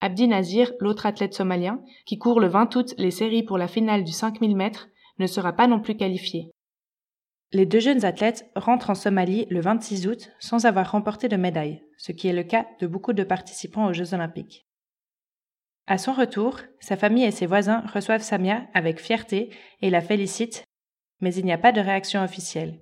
Abdi 0.01 0.29
Nazir, 0.29 0.73
l'autre 0.81 1.05
athlète 1.05 1.35
somalien, 1.35 1.81
qui 2.07 2.19
court 2.19 2.41
le 2.41 2.49
20 2.49 2.75
août 2.75 2.95
les 2.97 3.11
séries 3.11 3.43
pour 3.43 3.59
la 3.59 3.69
finale 3.69 4.03
du 4.03 4.13
5000 4.13 4.57
mètres, 4.57 4.89
ne 5.19 5.27
sera 5.27 5.53
pas 5.53 5.67
non 5.67 5.81
plus 5.81 5.97
qualifié. 5.97 6.51
Les 7.53 7.67
deux 7.67 7.81
jeunes 7.81 8.05
athlètes 8.05 8.51
rentrent 8.55 8.91
en 8.91 8.95
Somalie 8.95 9.47
le 9.51 9.61
26 9.61 10.07
août 10.07 10.31
sans 10.39 10.67
avoir 10.67 10.93
remporté 10.93 11.29
de 11.29 11.37
médaille, 11.37 11.83
ce 11.97 12.13
qui 12.13 12.29
est 12.29 12.33
le 12.33 12.43
cas 12.43 12.67
de 12.81 12.87
beaucoup 12.87 13.13
de 13.13 13.25
participants 13.25 13.87
aux 13.87 13.93
Jeux 13.93 14.15
olympiques. 14.15 14.67
À 15.87 15.97
son 15.97 16.13
retour, 16.13 16.61
sa 16.81 16.97
famille 16.97 17.25
et 17.25 17.31
ses 17.31 17.47
voisins 17.47 17.85
reçoivent 17.93 18.23
Samia 18.23 18.67
avec 18.75 19.01
fierté 19.01 19.51
et 19.81 19.89
la 19.89 20.03
félicitent 20.03 20.69
mais 21.21 21.35
il 21.35 21.45
n'y 21.45 21.53
a 21.53 21.59
pas 21.59 21.73
de 21.73 21.81
réaction 21.81 22.23
officielle. 22.23 22.81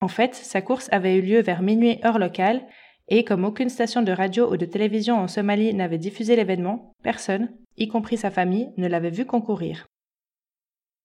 En 0.00 0.08
fait, 0.08 0.34
sa 0.34 0.62
course 0.62 0.88
avait 0.92 1.16
eu 1.16 1.22
lieu 1.22 1.40
vers 1.40 1.62
minuit 1.62 2.00
heure 2.04 2.18
locale, 2.18 2.66
et 3.08 3.24
comme 3.24 3.44
aucune 3.44 3.68
station 3.68 4.02
de 4.02 4.12
radio 4.12 4.52
ou 4.52 4.56
de 4.56 4.66
télévision 4.66 5.16
en 5.16 5.28
Somalie 5.28 5.74
n'avait 5.74 5.98
diffusé 5.98 6.36
l'événement, 6.36 6.94
personne, 7.02 7.52
y 7.76 7.88
compris 7.88 8.16
sa 8.16 8.30
famille, 8.30 8.70
ne 8.76 8.86
l'avait 8.86 9.10
vu 9.10 9.26
concourir. 9.26 9.86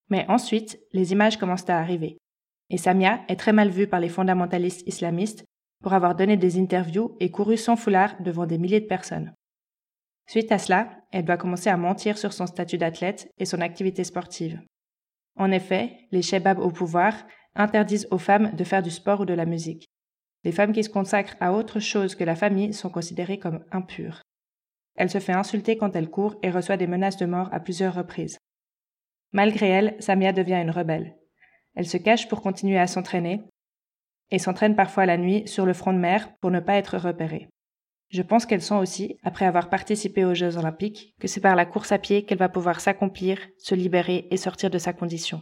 Mais 0.09 0.25
ensuite, 0.29 0.79
les 0.93 1.13
images 1.13 1.37
commencent 1.37 1.69
à 1.69 1.79
arriver. 1.79 2.17
Et 2.69 2.77
Samia 2.77 3.21
est 3.27 3.35
très 3.35 3.53
mal 3.53 3.69
vue 3.69 3.87
par 3.87 3.99
les 3.99 4.09
fondamentalistes 4.09 4.87
islamistes 4.87 5.45
pour 5.83 5.93
avoir 5.93 6.15
donné 6.15 6.37
des 6.37 6.59
interviews 6.59 7.15
et 7.19 7.31
couru 7.31 7.57
sans 7.57 7.75
foulard 7.75 8.19
devant 8.21 8.45
des 8.45 8.57
milliers 8.57 8.79
de 8.79 8.87
personnes. 8.87 9.33
Suite 10.27 10.51
à 10.51 10.57
cela, 10.57 10.89
elle 11.11 11.25
doit 11.25 11.37
commencer 11.37 11.69
à 11.69 11.77
mentir 11.77 12.17
sur 12.17 12.33
son 12.33 12.47
statut 12.47 12.77
d'athlète 12.77 13.31
et 13.37 13.45
son 13.45 13.61
activité 13.61 14.03
sportive. 14.03 14.59
En 15.37 15.51
effet, 15.51 16.07
les 16.11 16.21
shebabs 16.21 16.59
au 16.59 16.71
pouvoir 16.71 17.13
interdisent 17.55 18.07
aux 18.09 18.17
femmes 18.17 18.55
de 18.55 18.63
faire 18.63 18.81
du 18.81 18.89
sport 18.89 19.21
ou 19.21 19.25
de 19.25 19.33
la 19.33 19.45
musique. 19.45 19.85
Les 20.43 20.51
femmes 20.51 20.73
qui 20.73 20.83
se 20.83 20.89
consacrent 20.89 21.35
à 21.39 21.53
autre 21.53 21.79
chose 21.79 22.15
que 22.15 22.23
la 22.23 22.35
famille 22.35 22.73
sont 22.73 22.89
considérées 22.89 23.39
comme 23.39 23.63
impures. 23.71 24.21
Elle 24.95 25.09
se 25.09 25.19
fait 25.19 25.33
insulter 25.33 25.77
quand 25.77 25.95
elle 25.95 26.09
court 26.09 26.35
et 26.41 26.49
reçoit 26.49 26.77
des 26.77 26.87
menaces 26.87 27.17
de 27.17 27.25
mort 27.25 27.49
à 27.51 27.59
plusieurs 27.59 27.93
reprises. 27.93 28.37
Malgré 29.33 29.67
elle, 29.67 29.95
Samia 29.99 30.31
devient 30.31 30.61
une 30.61 30.71
rebelle. 30.71 31.15
Elle 31.75 31.87
se 31.87 31.97
cache 31.97 32.27
pour 32.27 32.41
continuer 32.41 32.79
à 32.79 32.87
s'entraîner 32.87 33.41
et 34.31 34.39
s'entraîne 34.39 34.75
parfois 34.75 35.05
la 35.05 35.17
nuit 35.17 35.47
sur 35.47 35.65
le 35.65 35.73
front 35.73 35.93
de 35.93 35.99
mer 35.99 36.29
pour 36.41 36.51
ne 36.51 36.59
pas 36.59 36.75
être 36.75 36.97
repérée. 36.97 37.49
Je 38.09 38.21
pense 38.21 38.45
qu'elle 38.45 38.61
sent 38.61 38.75
aussi, 38.75 39.17
après 39.23 39.45
avoir 39.45 39.69
participé 39.69 40.25
aux 40.25 40.33
Jeux 40.33 40.57
olympiques, 40.57 41.15
que 41.19 41.27
c'est 41.27 41.41
par 41.41 41.55
la 41.55 41.65
course 41.65 41.91
à 41.91 41.97
pied 41.97 42.23
qu'elle 42.23 42.37
va 42.37 42.49
pouvoir 42.49 42.79
s'accomplir, 42.79 43.39
se 43.57 43.75
libérer 43.75 44.27
et 44.31 44.37
sortir 44.37 44.69
de 44.69 44.77
sa 44.77 44.93
condition. 44.93 45.41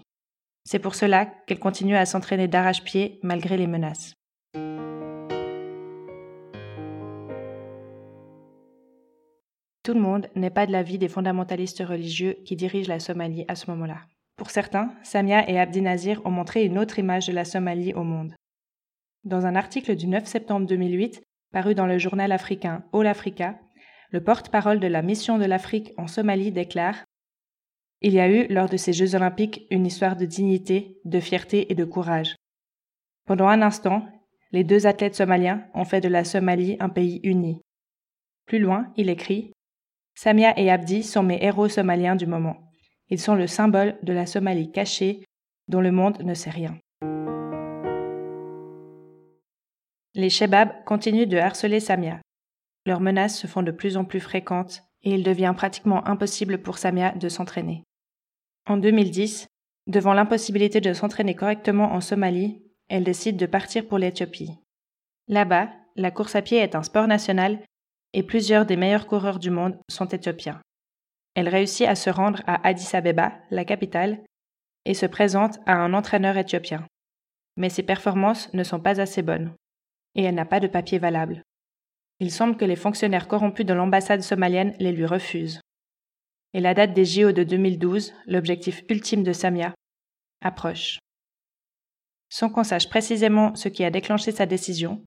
C'est 0.66 0.80
pour 0.80 0.96
cela 0.96 1.26
qu'elle 1.26 1.60
continue 1.60 1.96
à 1.96 2.06
s'entraîner 2.06 2.48
d'arrache-pied 2.48 3.20
malgré 3.22 3.58
les 3.58 3.68
menaces. 3.68 4.14
Tout 9.84 9.94
le 9.94 10.00
monde 10.00 10.30
n'est 10.36 10.50
pas 10.50 10.66
de 10.66 10.72
l'avis 10.72 10.98
des 10.98 11.10
fondamentalistes 11.10 11.84
religieux 11.86 12.38
qui 12.46 12.56
dirigent 12.56 12.88
la 12.88 13.02
Somalie 13.02 13.44
à 13.50 13.56
ce 13.56 13.70
moment-là. 13.72 13.98
Pour 14.36 14.50
certains, 14.50 14.94
Samia 15.04 15.48
et 15.50 15.60
Abdi 15.60 15.82
Nazir 15.82 16.22
ont 16.26 16.32
montré 16.32 16.66
une 16.66 16.80
autre 16.80 16.98
image 17.00 17.28
de 17.28 17.34
la 17.34 17.46
Somalie 17.46 17.94
au 17.94 18.04
monde. 18.04 18.34
Dans 19.24 19.46
un 19.46 19.56
article 19.56 19.96
du 19.96 20.08
9 20.08 20.26
septembre 20.26 20.66
2008, 20.66 21.22
paru 21.52 21.76
dans 21.76 21.86
le 21.86 21.98
journal 21.98 22.32
africain 22.32 22.84
All 22.94 23.08
Africa, 23.08 23.60
le 24.10 24.24
porte-parole 24.24 24.80
de 24.80 24.88
la 24.88 25.02
mission 25.02 25.38
de 25.38 25.46
l'Afrique 25.46 25.94
en 25.98 26.08
Somalie 26.08 26.52
déclare 26.52 27.06
Il 28.02 28.14
y 28.14 28.20
a 28.20 28.30
eu, 28.30 28.48
lors 28.48 28.70
de 28.70 28.78
ces 28.78 28.92
Jeux 28.92 29.16
olympiques, 29.16 29.66
une 29.70 29.86
histoire 29.86 30.16
de 30.16 30.26
dignité, 30.26 31.00
de 31.06 31.20
fierté 31.20 31.72
et 31.72 31.76
de 31.76 31.86
courage. 31.86 32.36
Pendant 33.26 33.48
un 33.48 33.62
instant, 33.62 34.06
les 34.52 34.64
deux 34.64 34.88
athlètes 34.88 35.16
somaliens 35.16 35.66
ont 35.74 35.86
fait 35.86 36.02
de 36.02 36.10
la 36.10 36.24
Somalie 36.24 36.78
un 36.80 36.90
pays 36.90 37.20
uni. 37.24 37.62
Plus 38.46 38.60
loin, 38.60 38.92
il 38.98 39.10
écrit 39.10 39.52
Samia 40.16 40.58
et 40.60 40.70
Abdi 40.70 41.02
sont 41.02 41.24
mes 41.24 41.42
héros 41.42 41.70
somaliens 41.70 42.16
du 42.16 42.28
moment. 42.28 42.63
Ils 43.14 43.20
sont 43.20 43.36
le 43.36 43.46
symbole 43.46 43.96
de 44.02 44.12
la 44.12 44.26
Somalie 44.26 44.72
cachée 44.72 45.24
dont 45.68 45.82
le 45.82 45.92
monde 45.92 46.24
ne 46.24 46.34
sait 46.34 46.50
rien. 46.50 46.80
Les 50.16 50.32
Shebabs 50.32 50.84
continuent 50.84 51.28
de 51.28 51.38
harceler 51.38 51.80
Samia. 51.80 52.20
Leurs 52.88 53.02
menaces 53.02 53.38
se 53.38 53.46
font 53.46 53.62
de 53.62 53.70
plus 53.70 53.98
en 53.98 54.04
plus 54.04 54.20
fréquentes 54.20 54.82
et 55.04 55.14
il 55.14 55.22
devient 55.22 55.54
pratiquement 55.56 56.04
impossible 56.08 56.64
pour 56.64 56.80
Samia 56.80 57.12
de 57.12 57.30
s'entraîner. 57.30 57.84
En 58.68 58.78
2010, 58.78 59.46
devant 59.86 60.16
l'impossibilité 60.16 60.82
de 60.82 60.94
s'entraîner 60.94 61.36
correctement 61.36 61.94
en 61.94 62.02
Somalie, 62.02 62.64
elle 62.90 63.04
décide 63.04 63.38
de 63.38 63.46
partir 63.46 63.88
pour 63.88 64.00
l'Éthiopie. 64.00 64.58
Là-bas, 65.28 65.70
la 65.96 66.10
course 66.10 66.36
à 66.36 66.42
pied 66.42 66.58
est 66.58 66.74
un 66.74 66.82
sport 66.82 67.06
national 67.06 67.60
et 68.14 68.24
plusieurs 68.24 68.66
des 68.66 68.76
meilleurs 68.76 69.06
coureurs 69.06 69.38
du 69.38 69.52
monde 69.52 69.78
sont 69.88 70.08
éthiopiens. 70.08 70.60
Elle 71.36 71.50
réussit 71.50 71.88
à 71.88 71.96
se 71.96 72.10
rendre 72.10 72.42
à 72.46 72.68
Addis 72.68 72.96
Abeba, 72.96 73.34
la 73.50 73.66
capitale, 73.66 74.20
et 74.86 74.94
se 74.94 75.06
présente 75.06 75.60
à 75.66 75.74
un 75.74 75.94
entraîneur 75.94 76.38
éthiopien. 76.38 76.86
Mais 77.58 77.70
ses 77.70 77.84
performances 77.84 78.54
ne 78.54 78.64
sont 78.64 78.80
pas 78.80 79.00
assez 79.00 79.22
bonnes 79.22 79.54
et 80.16 80.24
elle 80.24 80.36
n'a 80.36 80.46
pas 80.46 80.60
de 80.60 80.68
papier 80.68 81.00
valable. 81.00 81.44
Il 82.20 82.32
semble 82.32 82.58
que 82.58 82.66
les 82.66 82.76
fonctionnaires 82.76 83.28
corrompus 83.28 83.66
de 83.66 83.74
l'ambassade 83.74 84.22
somalienne 84.22 84.76
les 84.80 84.92
lui 84.92 85.06
refusent. 85.06 85.60
Et 86.54 86.60
la 86.60 86.74
date 86.74 86.94
des 86.94 87.06
JO 87.06 87.32
de 87.32 87.44
2012, 87.44 88.14
l'objectif 88.28 88.84
ultime 88.90 89.24
de 89.24 89.34
Samia, 89.34 89.74
approche. 90.42 91.00
Sans 92.30 92.50
qu'on 92.50 92.64
sache 92.64 92.90
précisément 92.90 93.56
ce 93.56 93.70
qui 93.70 93.84
a 93.84 93.90
déclenché 93.90 94.32
sa 94.32 94.46
décision, 94.46 95.04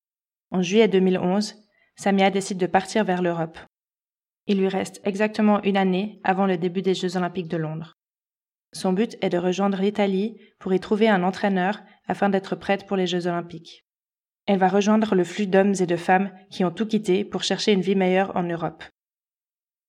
en 0.50 0.62
juillet 0.62 0.88
2011, 0.88 1.54
Samia 1.96 2.30
décide 2.30 2.58
de 2.58 2.66
partir 2.66 3.04
vers 3.04 3.22
l'Europe. 3.22 3.58
Il 4.46 4.58
lui 4.58 4.68
reste 4.68 5.00
exactement 5.04 5.62
une 5.62 5.76
année 5.76 6.20
avant 6.24 6.46
le 6.46 6.56
début 6.56 6.82
des 6.82 6.94
Jeux 6.94 7.16
olympiques 7.16 7.48
de 7.48 7.56
Londres. 7.56 7.94
Son 8.72 8.92
but 8.92 9.16
est 9.22 9.30
de 9.30 9.38
rejoindre 9.38 9.80
l'Italie 9.80 10.38
pour 10.58 10.72
y 10.72 10.80
trouver 10.80 11.08
un 11.08 11.22
entraîneur 11.22 11.80
afin 12.06 12.28
d'être 12.28 12.56
prête 12.56 12.86
pour 12.86 12.96
les 12.96 13.06
Jeux 13.06 13.26
olympiques. 13.26 13.84
Elle 14.46 14.58
va 14.58 14.68
rejoindre 14.68 15.14
le 15.14 15.24
flux 15.24 15.46
d'hommes 15.46 15.74
et 15.80 15.86
de 15.86 15.96
femmes 15.96 16.30
qui 16.50 16.64
ont 16.64 16.70
tout 16.70 16.86
quitté 16.86 17.24
pour 17.24 17.42
chercher 17.42 17.72
une 17.72 17.80
vie 17.80 17.96
meilleure 17.96 18.36
en 18.36 18.44
Europe. 18.44 18.84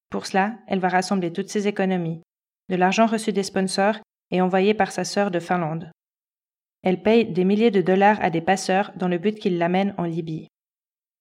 Pour 0.09 0.25
cela, 0.25 0.57
elle 0.67 0.79
va 0.79 0.89
rassembler 0.89 1.31
toutes 1.31 1.49
ses 1.49 1.67
économies, 1.67 2.21
de 2.69 2.75
l'argent 2.75 3.05
reçu 3.05 3.31
des 3.33 3.43
sponsors 3.43 3.99
et 4.31 4.41
envoyé 4.41 4.73
par 4.73 4.91
sa 4.91 5.03
sœur 5.03 5.31
de 5.31 5.39
Finlande. 5.39 5.91
Elle 6.81 7.01
paye 7.01 7.25
des 7.25 7.43
milliers 7.43 7.71
de 7.71 7.81
dollars 7.81 8.17
à 8.21 8.29
des 8.29 8.41
passeurs 8.41 8.91
dans 8.95 9.07
le 9.07 9.17
but 9.17 9.37
qu'ils 9.37 9.57
l'amènent 9.57 9.93
en 9.97 10.03
Libye. 10.03 10.47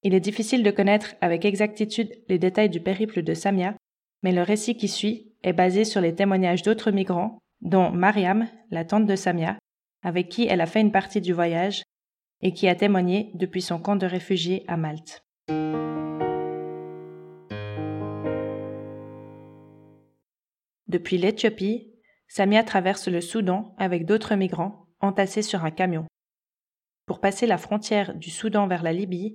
Il 0.06 0.14
est 0.14 0.20
difficile 0.20 0.62
de 0.62 0.70
connaître 0.70 1.16
avec 1.20 1.44
exactitude 1.44 2.12
les 2.28 2.38
détails 2.38 2.70
du 2.70 2.80
périple 2.80 3.24
de 3.24 3.34
Samia, 3.34 3.74
mais 4.22 4.30
le 4.30 4.42
récit 4.42 4.76
qui 4.76 4.86
suit 4.86 5.32
est 5.42 5.52
basé 5.52 5.84
sur 5.84 6.00
les 6.00 6.14
témoignages 6.14 6.62
d'autres 6.62 6.92
migrants, 6.92 7.40
dont 7.60 7.90
Mariam, 7.90 8.46
la 8.70 8.84
tante 8.84 9.06
de 9.06 9.16
Samia, 9.16 9.58
avec 10.04 10.28
qui 10.28 10.46
elle 10.46 10.60
a 10.60 10.66
fait 10.66 10.80
une 10.80 10.92
partie 10.92 11.20
du 11.20 11.32
voyage, 11.32 11.82
et 12.40 12.52
qui 12.52 12.68
a 12.68 12.76
témoigné 12.76 13.32
depuis 13.34 13.62
son 13.62 13.80
camp 13.80 13.96
de 13.96 14.06
réfugiés 14.06 14.62
à 14.68 14.76
Malte. 14.76 15.24
Depuis 20.86 21.18
l'Éthiopie, 21.18 21.90
Samia 22.28 22.62
traverse 22.62 23.08
le 23.08 23.20
Soudan 23.20 23.74
avec 23.76 24.06
d'autres 24.06 24.36
migrants 24.36 24.86
entassés 25.00 25.42
sur 25.42 25.64
un 25.64 25.72
camion. 25.72 26.06
Pour 27.06 27.18
passer 27.18 27.48
la 27.48 27.58
frontière 27.58 28.14
du 28.14 28.30
Soudan 28.30 28.68
vers 28.68 28.84
la 28.84 28.92
Libye, 28.92 29.34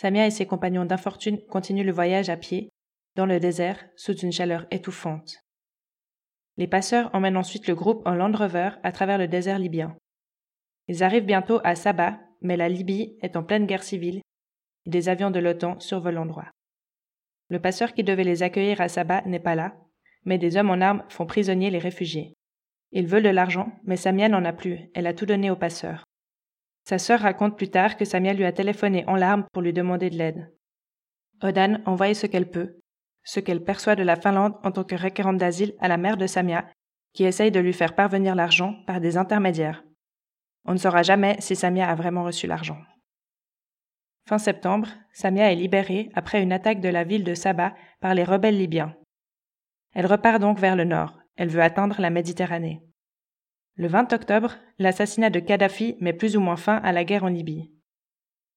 Samia 0.00 0.26
et 0.26 0.30
ses 0.30 0.46
compagnons 0.46 0.84
d'infortune 0.84 1.44
continuent 1.46 1.84
le 1.84 1.92
voyage 1.92 2.30
à 2.30 2.36
pied, 2.36 2.70
dans 3.16 3.26
le 3.26 3.40
désert, 3.40 3.84
sous 3.96 4.16
une 4.16 4.30
chaleur 4.30 4.66
étouffante. 4.70 5.42
Les 6.56 6.68
passeurs 6.68 7.10
emmènent 7.14 7.36
ensuite 7.36 7.66
le 7.66 7.74
groupe 7.74 8.06
en 8.06 8.14
Land 8.14 8.36
Rover 8.36 8.70
à 8.84 8.92
travers 8.92 9.18
le 9.18 9.26
désert 9.26 9.58
libyen. 9.58 9.96
Ils 10.86 11.02
arrivent 11.02 11.24
bientôt 11.24 11.60
à 11.64 11.74
Saba, 11.74 12.20
mais 12.42 12.56
la 12.56 12.68
Libye 12.68 13.18
est 13.22 13.36
en 13.36 13.42
pleine 13.42 13.66
guerre 13.66 13.82
civile 13.82 14.20
et 14.86 14.90
des 14.90 15.08
avions 15.08 15.32
de 15.32 15.40
l'OTAN 15.40 15.80
survolent 15.80 16.14
l'endroit. 16.14 16.50
Le 17.48 17.60
passeur 17.60 17.92
qui 17.92 18.04
devait 18.04 18.24
les 18.24 18.44
accueillir 18.44 18.80
à 18.80 18.88
Saba 18.88 19.22
n'est 19.22 19.40
pas 19.40 19.56
là, 19.56 19.74
mais 20.24 20.38
des 20.38 20.56
hommes 20.56 20.70
en 20.70 20.80
armes 20.80 21.04
font 21.08 21.26
prisonnier 21.26 21.70
les 21.70 21.78
réfugiés. 21.78 22.34
Ils 22.92 23.06
veulent 23.06 23.24
de 23.24 23.28
l'argent, 23.30 23.72
mais 23.82 23.96
Samia 23.96 24.28
n'en 24.28 24.44
a 24.44 24.52
plus, 24.52 24.90
elle 24.94 25.08
a 25.08 25.14
tout 25.14 25.26
donné 25.26 25.50
au 25.50 25.56
passeur. 25.56 26.04
Sa 26.88 26.98
sœur 26.98 27.20
raconte 27.20 27.58
plus 27.58 27.68
tard 27.68 27.98
que 27.98 28.06
Samia 28.06 28.32
lui 28.32 28.46
a 28.46 28.52
téléphoné 28.52 29.04
en 29.08 29.14
larmes 29.14 29.44
pour 29.52 29.60
lui 29.60 29.74
demander 29.74 30.08
de 30.08 30.16
l'aide. 30.16 30.50
Odan 31.42 31.82
envoie 31.84 32.14
ce 32.14 32.26
qu'elle 32.26 32.50
peut, 32.50 32.78
ce 33.24 33.40
qu'elle 33.40 33.62
perçoit 33.62 33.94
de 33.94 34.02
la 34.02 34.16
Finlande 34.16 34.54
en 34.64 34.72
tant 34.72 34.84
que 34.84 34.94
requérante 34.94 35.36
d'asile 35.36 35.74
à 35.80 35.88
la 35.88 35.98
mère 35.98 36.16
de 36.16 36.26
Samia, 36.26 36.66
qui 37.12 37.24
essaye 37.24 37.50
de 37.50 37.60
lui 37.60 37.74
faire 37.74 37.94
parvenir 37.94 38.34
l'argent 38.34 38.72
par 38.86 39.02
des 39.02 39.18
intermédiaires. 39.18 39.84
On 40.64 40.72
ne 40.72 40.78
saura 40.78 41.02
jamais 41.02 41.36
si 41.40 41.54
Samia 41.54 41.86
a 41.90 41.94
vraiment 41.94 42.24
reçu 42.24 42.46
l'argent. 42.46 42.78
Fin 44.26 44.38
septembre, 44.38 44.88
Samia 45.12 45.52
est 45.52 45.56
libérée 45.56 46.08
après 46.14 46.42
une 46.42 46.54
attaque 46.54 46.80
de 46.80 46.88
la 46.88 47.04
ville 47.04 47.22
de 47.22 47.34
Saba 47.34 47.74
par 48.00 48.14
les 48.14 48.24
rebelles 48.24 48.56
libyens. 48.56 48.96
Elle 49.94 50.06
repart 50.06 50.40
donc 50.40 50.58
vers 50.58 50.74
le 50.74 50.84
nord, 50.84 51.18
elle 51.36 51.50
veut 51.50 51.60
atteindre 51.60 52.00
la 52.00 52.08
Méditerranée. 52.08 52.80
Le 53.78 53.86
20 53.86 54.12
octobre, 54.12 54.56
l'assassinat 54.80 55.30
de 55.30 55.38
Kadhafi 55.38 55.96
met 56.00 56.12
plus 56.12 56.36
ou 56.36 56.40
moins 56.40 56.56
fin 56.56 56.78
à 56.78 56.90
la 56.90 57.04
guerre 57.04 57.22
en 57.22 57.28
Libye. 57.28 57.70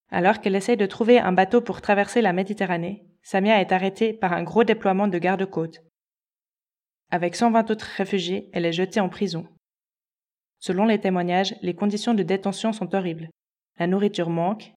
Alors 0.09 0.41
qu'elle 0.41 0.55
essaye 0.55 0.77
de 0.77 0.87
trouver 0.87 1.19
un 1.19 1.31
bateau 1.31 1.61
pour 1.61 1.79
traverser 1.79 2.23
la 2.23 2.33
Méditerranée, 2.33 3.05
Samia 3.21 3.61
est 3.61 3.71
arrêtée 3.71 4.13
par 4.13 4.33
un 4.33 4.41
gros 4.41 4.63
déploiement 4.63 5.07
de 5.07 5.19
gardes-côtes. 5.19 5.83
Avec 7.11 7.35
120 7.35 7.69
autres 7.69 7.85
réfugiés, 7.97 8.49
elle 8.51 8.65
est 8.65 8.73
jetée 8.73 8.99
en 8.99 9.09
prison. 9.09 9.45
Selon 10.57 10.85
les 10.85 10.99
témoignages, 10.99 11.55
les 11.61 11.75
conditions 11.75 12.15
de 12.15 12.23
détention 12.23 12.73
sont 12.73 12.95
horribles. 12.95 13.29
La 13.77 13.85
nourriture 13.85 14.31
manque, 14.31 14.73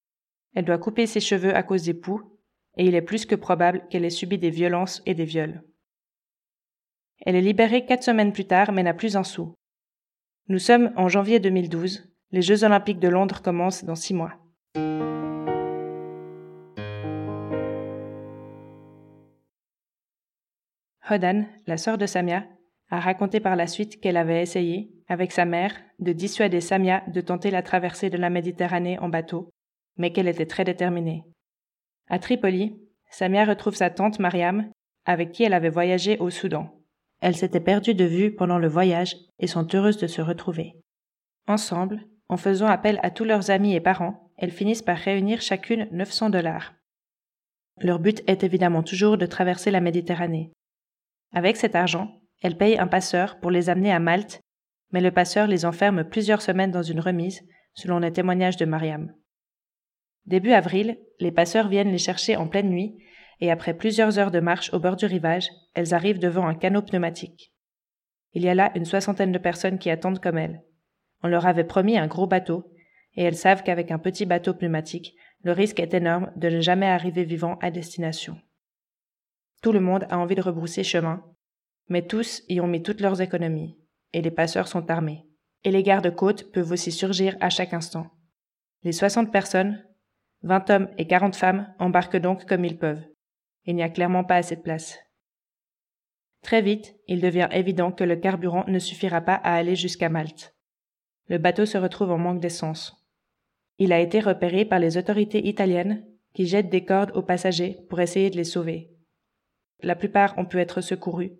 elle 0.54 0.66
doit 0.66 0.76
couper 0.76 1.06
ses 1.06 1.20
cheveux 1.20 1.56
à 1.56 1.62
cause 1.62 1.84
des 1.84 1.94
poux, 1.94 2.38
et 2.76 2.84
il 2.84 2.94
est 2.94 3.00
plus 3.00 3.24
que 3.24 3.34
probable 3.34 3.82
qu'elle 3.88 4.04
ait 4.04 4.10
subi 4.10 4.36
des 4.36 4.50
violences 4.50 5.00
et 5.06 5.14
des 5.14 5.24
viols. 5.24 5.62
Elle 7.24 7.36
est 7.36 7.40
libérée 7.40 7.86
quatre 7.86 8.02
semaines 8.02 8.34
plus 8.34 8.46
tard, 8.46 8.72
mais 8.72 8.82
n'a 8.82 8.92
plus 8.92 9.16
un 9.16 9.24
sou. 9.24 9.54
Nous 10.46 10.58
sommes 10.58 10.92
en 10.96 11.08
janvier 11.08 11.40
2012, 11.40 12.06
Les 12.30 12.42
Jeux 12.42 12.64
olympiques 12.64 12.98
de 12.98 13.08
Londres 13.08 13.40
commencent 13.40 13.82
dans 13.82 13.94
six 13.94 14.12
mois. 14.12 14.34
Hodan, 21.08 21.46
la 21.66 21.78
sœur 21.78 21.96
de 21.96 22.04
Samia, 22.04 22.44
a 22.90 23.00
raconté 23.00 23.40
par 23.40 23.56
la 23.56 23.66
suite 23.66 24.02
qu'elle 24.02 24.18
avait 24.18 24.42
essayé, 24.42 24.90
avec 25.08 25.32
sa 25.32 25.46
mère, 25.46 25.72
de 25.98 26.12
dissuader 26.12 26.60
Samia 26.60 27.02
de 27.08 27.22
tenter 27.22 27.50
la 27.50 27.62
traversée 27.62 28.10
de 28.10 28.18
la 28.18 28.28
Méditerranée 28.28 28.98
en 28.98 29.08
bateau, 29.08 29.48
mais 29.96 30.12
qu'elle 30.12 30.28
était 30.28 30.44
très 30.44 30.64
déterminée. 30.64 31.24
À 32.10 32.18
Tripoli, 32.18 32.76
Samia 33.08 33.46
retrouve 33.46 33.76
sa 33.76 33.88
tante 33.88 34.18
Mariam, 34.18 34.70
avec 35.06 35.32
qui 35.32 35.44
elle 35.44 35.54
avait 35.54 35.70
voyagé 35.70 36.18
au 36.18 36.28
Soudan. 36.28 36.83
Elles 37.20 37.36
s'étaient 37.36 37.60
perdues 37.60 37.94
de 37.94 38.04
vue 38.04 38.34
pendant 38.34 38.58
le 38.58 38.68
voyage 38.68 39.16
et 39.38 39.46
sont 39.46 39.66
heureuses 39.74 39.98
de 39.98 40.06
se 40.06 40.20
retrouver. 40.20 40.74
Ensemble, 41.46 42.06
en 42.28 42.36
faisant 42.36 42.66
appel 42.66 42.98
à 43.02 43.10
tous 43.10 43.24
leurs 43.24 43.50
amis 43.50 43.74
et 43.74 43.80
parents, 43.80 44.30
elles 44.36 44.50
finissent 44.50 44.82
par 44.82 44.96
réunir 44.96 45.40
chacune 45.40 45.88
900 45.92 46.30
dollars. 46.30 46.74
Leur 47.80 47.98
but 47.98 48.22
est 48.26 48.44
évidemment 48.44 48.82
toujours 48.82 49.18
de 49.18 49.26
traverser 49.26 49.70
la 49.70 49.80
Méditerranée. 49.80 50.52
Avec 51.32 51.56
cet 51.56 51.74
argent, 51.74 52.20
elles 52.42 52.56
payent 52.56 52.78
un 52.78 52.86
passeur 52.86 53.40
pour 53.40 53.50
les 53.50 53.68
amener 53.68 53.92
à 53.92 53.98
Malte, 53.98 54.40
mais 54.92 55.00
le 55.00 55.10
passeur 55.10 55.46
les 55.46 55.64
enferme 55.64 56.04
plusieurs 56.04 56.42
semaines 56.42 56.70
dans 56.70 56.82
une 56.82 57.00
remise, 57.00 57.42
selon 57.74 57.98
les 57.98 58.12
témoignages 58.12 58.56
de 58.56 58.64
Mariam. 58.64 59.12
Début 60.26 60.52
avril, 60.52 60.98
les 61.20 61.32
passeurs 61.32 61.68
viennent 61.68 61.90
les 61.90 61.98
chercher 61.98 62.36
en 62.36 62.48
pleine 62.48 62.70
nuit, 62.70 62.96
et 63.44 63.50
après 63.50 63.74
plusieurs 63.74 64.18
heures 64.18 64.30
de 64.30 64.40
marche 64.40 64.72
au 64.72 64.80
bord 64.80 64.96
du 64.96 65.04
rivage, 65.04 65.50
elles 65.74 65.92
arrivent 65.92 66.18
devant 66.18 66.46
un 66.46 66.54
canot 66.54 66.80
pneumatique. 66.80 67.52
Il 68.32 68.42
y 68.42 68.48
a 68.48 68.54
là 68.54 68.72
une 68.74 68.86
soixantaine 68.86 69.32
de 69.32 69.38
personnes 69.38 69.78
qui 69.78 69.90
attendent 69.90 70.18
comme 70.18 70.38
elles. 70.38 70.62
On 71.22 71.28
leur 71.28 71.46
avait 71.46 71.64
promis 71.64 71.98
un 71.98 72.06
gros 72.06 72.26
bateau, 72.26 72.72
et 73.16 73.22
elles 73.22 73.36
savent 73.36 73.62
qu'avec 73.62 73.90
un 73.90 73.98
petit 73.98 74.24
bateau 74.24 74.54
pneumatique, 74.54 75.14
le 75.42 75.52
risque 75.52 75.78
est 75.78 75.92
énorme 75.92 76.32
de 76.36 76.48
ne 76.48 76.60
jamais 76.60 76.86
arriver 76.86 77.24
vivant 77.24 77.58
à 77.60 77.70
destination. 77.70 78.38
Tout 79.62 79.72
le 79.72 79.80
monde 79.80 80.06
a 80.08 80.16
envie 80.16 80.36
de 80.36 80.40
rebrousser 80.40 80.82
chemin, 80.82 81.22
mais 81.90 82.00
tous 82.00 82.44
y 82.48 82.62
ont 82.62 82.66
mis 82.66 82.82
toutes 82.82 83.02
leurs 83.02 83.20
économies, 83.20 83.76
et 84.14 84.22
les 84.22 84.30
passeurs 84.30 84.68
sont 84.68 84.90
armés. 84.90 85.26
Et 85.64 85.70
les 85.70 85.82
gardes-côtes 85.82 86.50
peuvent 86.50 86.72
aussi 86.72 86.92
surgir 86.92 87.36
à 87.40 87.50
chaque 87.50 87.74
instant. 87.74 88.06
Les 88.84 88.92
60 88.92 89.30
personnes, 89.30 89.84
20 90.44 90.70
hommes 90.70 90.88
et 90.96 91.06
40 91.06 91.36
femmes 91.36 91.74
embarquent 91.78 92.16
donc 92.16 92.46
comme 92.46 92.64
ils 92.64 92.78
peuvent. 92.78 93.04
Il 93.66 93.76
n'y 93.76 93.82
a 93.82 93.88
clairement 93.88 94.24
pas 94.24 94.36
assez 94.36 94.56
de 94.56 94.62
place. 94.62 94.98
Très 96.42 96.60
vite, 96.60 96.94
il 97.08 97.20
devient 97.20 97.48
évident 97.52 97.90
que 97.90 98.04
le 98.04 98.16
carburant 98.16 98.64
ne 98.68 98.78
suffira 98.78 99.22
pas 99.22 99.34
à 99.34 99.54
aller 99.54 99.76
jusqu'à 99.76 100.10
Malte. 100.10 100.54
Le 101.28 101.38
bateau 101.38 101.64
se 101.64 101.78
retrouve 101.78 102.10
en 102.10 102.18
manque 102.18 102.40
d'essence. 102.40 103.02
Il 103.78 103.92
a 103.92 104.00
été 104.00 104.20
repéré 104.20 104.64
par 104.64 104.78
les 104.78 104.98
autorités 104.98 105.46
italiennes 105.46 106.04
qui 106.34 106.46
jettent 106.46 106.68
des 106.68 106.84
cordes 106.84 107.12
aux 107.14 107.22
passagers 107.22 107.78
pour 107.88 108.00
essayer 108.00 108.28
de 108.28 108.36
les 108.36 108.44
sauver. 108.44 108.90
La 109.82 109.96
plupart 109.96 110.36
ont 110.38 110.44
pu 110.44 110.58
être 110.60 110.80
secourus, 110.80 111.32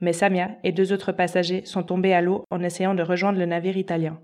mais 0.00 0.12
Samia 0.12 0.56
et 0.62 0.72
deux 0.72 0.92
autres 0.92 1.12
passagers 1.12 1.64
sont 1.64 1.82
tombés 1.82 2.14
à 2.14 2.20
l'eau 2.20 2.44
en 2.50 2.62
essayant 2.62 2.94
de 2.94 3.02
rejoindre 3.02 3.38
le 3.38 3.46
navire 3.46 3.76
italien. 3.76 4.22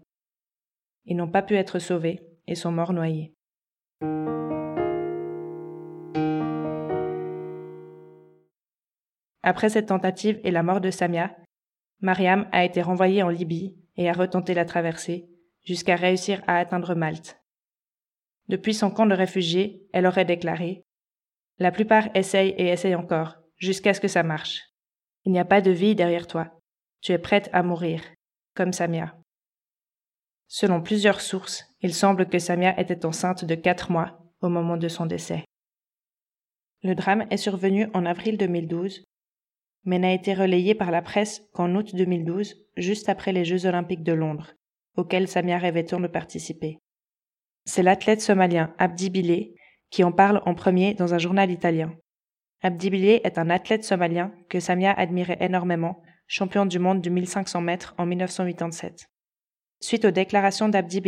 Ils 1.04 1.16
n'ont 1.16 1.30
pas 1.30 1.42
pu 1.42 1.56
être 1.56 1.78
sauvés 1.78 2.20
et 2.46 2.54
sont 2.54 2.72
morts 2.72 2.92
noyés. 2.92 3.34
Après 9.42 9.68
cette 9.68 9.86
tentative 9.86 10.40
et 10.44 10.50
la 10.50 10.62
mort 10.62 10.80
de 10.80 10.90
Samia, 10.90 11.36
Mariam 12.00 12.48
a 12.52 12.64
été 12.64 12.82
renvoyée 12.82 13.22
en 13.22 13.28
Libye 13.28 13.76
et 13.96 14.08
a 14.08 14.12
retenté 14.12 14.54
la 14.54 14.64
traversée, 14.64 15.28
jusqu'à 15.64 15.96
réussir 15.96 16.42
à 16.46 16.58
atteindre 16.58 16.94
Malte. 16.94 17.40
Depuis 18.48 18.74
son 18.74 18.90
camp 18.90 19.06
de 19.06 19.14
réfugiés, 19.14 19.82
elle 19.92 20.06
aurait 20.06 20.24
déclaré 20.24 20.84
La 21.58 21.70
plupart 21.70 22.08
essayent 22.14 22.54
et 22.56 22.68
essayent 22.68 22.94
encore, 22.94 23.36
jusqu'à 23.56 23.94
ce 23.94 24.00
que 24.00 24.08
ça 24.08 24.22
marche. 24.22 24.62
Il 25.24 25.32
n'y 25.32 25.38
a 25.38 25.44
pas 25.44 25.60
de 25.60 25.70
vie 25.70 25.94
derrière 25.94 26.26
toi. 26.26 26.60
Tu 27.00 27.12
es 27.12 27.18
prête 27.18 27.50
à 27.52 27.62
mourir, 27.62 28.02
comme 28.54 28.72
Samia. 28.72 29.14
Selon 30.46 30.80
plusieurs 30.80 31.20
sources, 31.20 31.64
il 31.80 31.92
semble 31.92 32.28
que 32.28 32.38
Samia 32.38 32.78
était 32.80 33.04
enceinte 33.04 33.44
de 33.44 33.54
quatre 33.54 33.90
mois 33.90 34.18
au 34.40 34.48
moment 34.48 34.76
de 34.76 34.88
son 34.88 35.04
décès. 35.04 35.44
Le 36.82 36.94
drame 36.94 37.26
est 37.30 37.36
survenu 37.36 37.88
en 37.92 38.06
avril 38.06 38.38
2012, 38.38 39.04
mais 39.84 39.98
n'a 39.98 40.12
été 40.12 40.34
relayé 40.34 40.74
par 40.74 40.90
la 40.90 41.02
presse 41.02 41.42
qu'en 41.52 41.74
août 41.74 41.94
2012, 41.94 42.56
juste 42.76 43.08
après 43.08 43.32
les 43.32 43.44
Jeux 43.44 43.66
olympiques 43.66 44.02
de 44.02 44.12
Londres, 44.12 44.54
auxquels 44.96 45.28
Samia 45.28 45.58
rêvait 45.58 45.82
de 45.82 46.06
participer. 46.06 46.78
C'est 47.64 47.82
l'athlète 47.82 48.20
somalien 48.20 48.74
Abdi 48.78 49.10
Bile 49.10 49.54
qui 49.90 50.04
en 50.04 50.12
parle 50.12 50.42
en 50.44 50.54
premier 50.54 50.94
dans 50.94 51.14
un 51.14 51.18
journal 51.18 51.50
italien. 51.50 51.92
Abdi 52.62 52.88
est 52.88 53.38
un 53.38 53.50
athlète 53.50 53.84
somalien 53.84 54.32
que 54.48 54.60
Samia 54.60 54.92
admirait 54.92 55.38
énormément, 55.40 56.02
champion 56.26 56.66
du 56.66 56.78
monde 56.78 57.00
du 57.00 57.10
1500 57.10 57.60
mètres 57.60 57.94
en 57.98 58.06
1987. 58.06 59.06
Suite 59.80 60.04
aux 60.04 60.10
déclarations 60.10 60.68
d'Abdi 60.68 61.00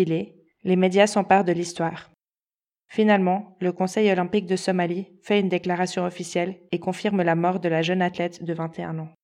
les 0.62 0.76
médias 0.76 1.06
s'emparent 1.06 1.44
de 1.44 1.52
l'histoire. 1.52 2.10
Finalement, 2.90 3.56
le 3.60 3.70
Conseil 3.70 4.10
olympique 4.10 4.46
de 4.46 4.56
Somalie 4.56 5.06
fait 5.22 5.38
une 5.38 5.48
déclaration 5.48 6.04
officielle 6.04 6.56
et 6.72 6.80
confirme 6.80 7.22
la 7.22 7.36
mort 7.36 7.60
de 7.60 7.68
la 7.68 7.82
jeune 7.82 8.02
athlète 8.02 8.42
de 8.42 8.52
21 8.52 8.98
ans. 8.98 9.14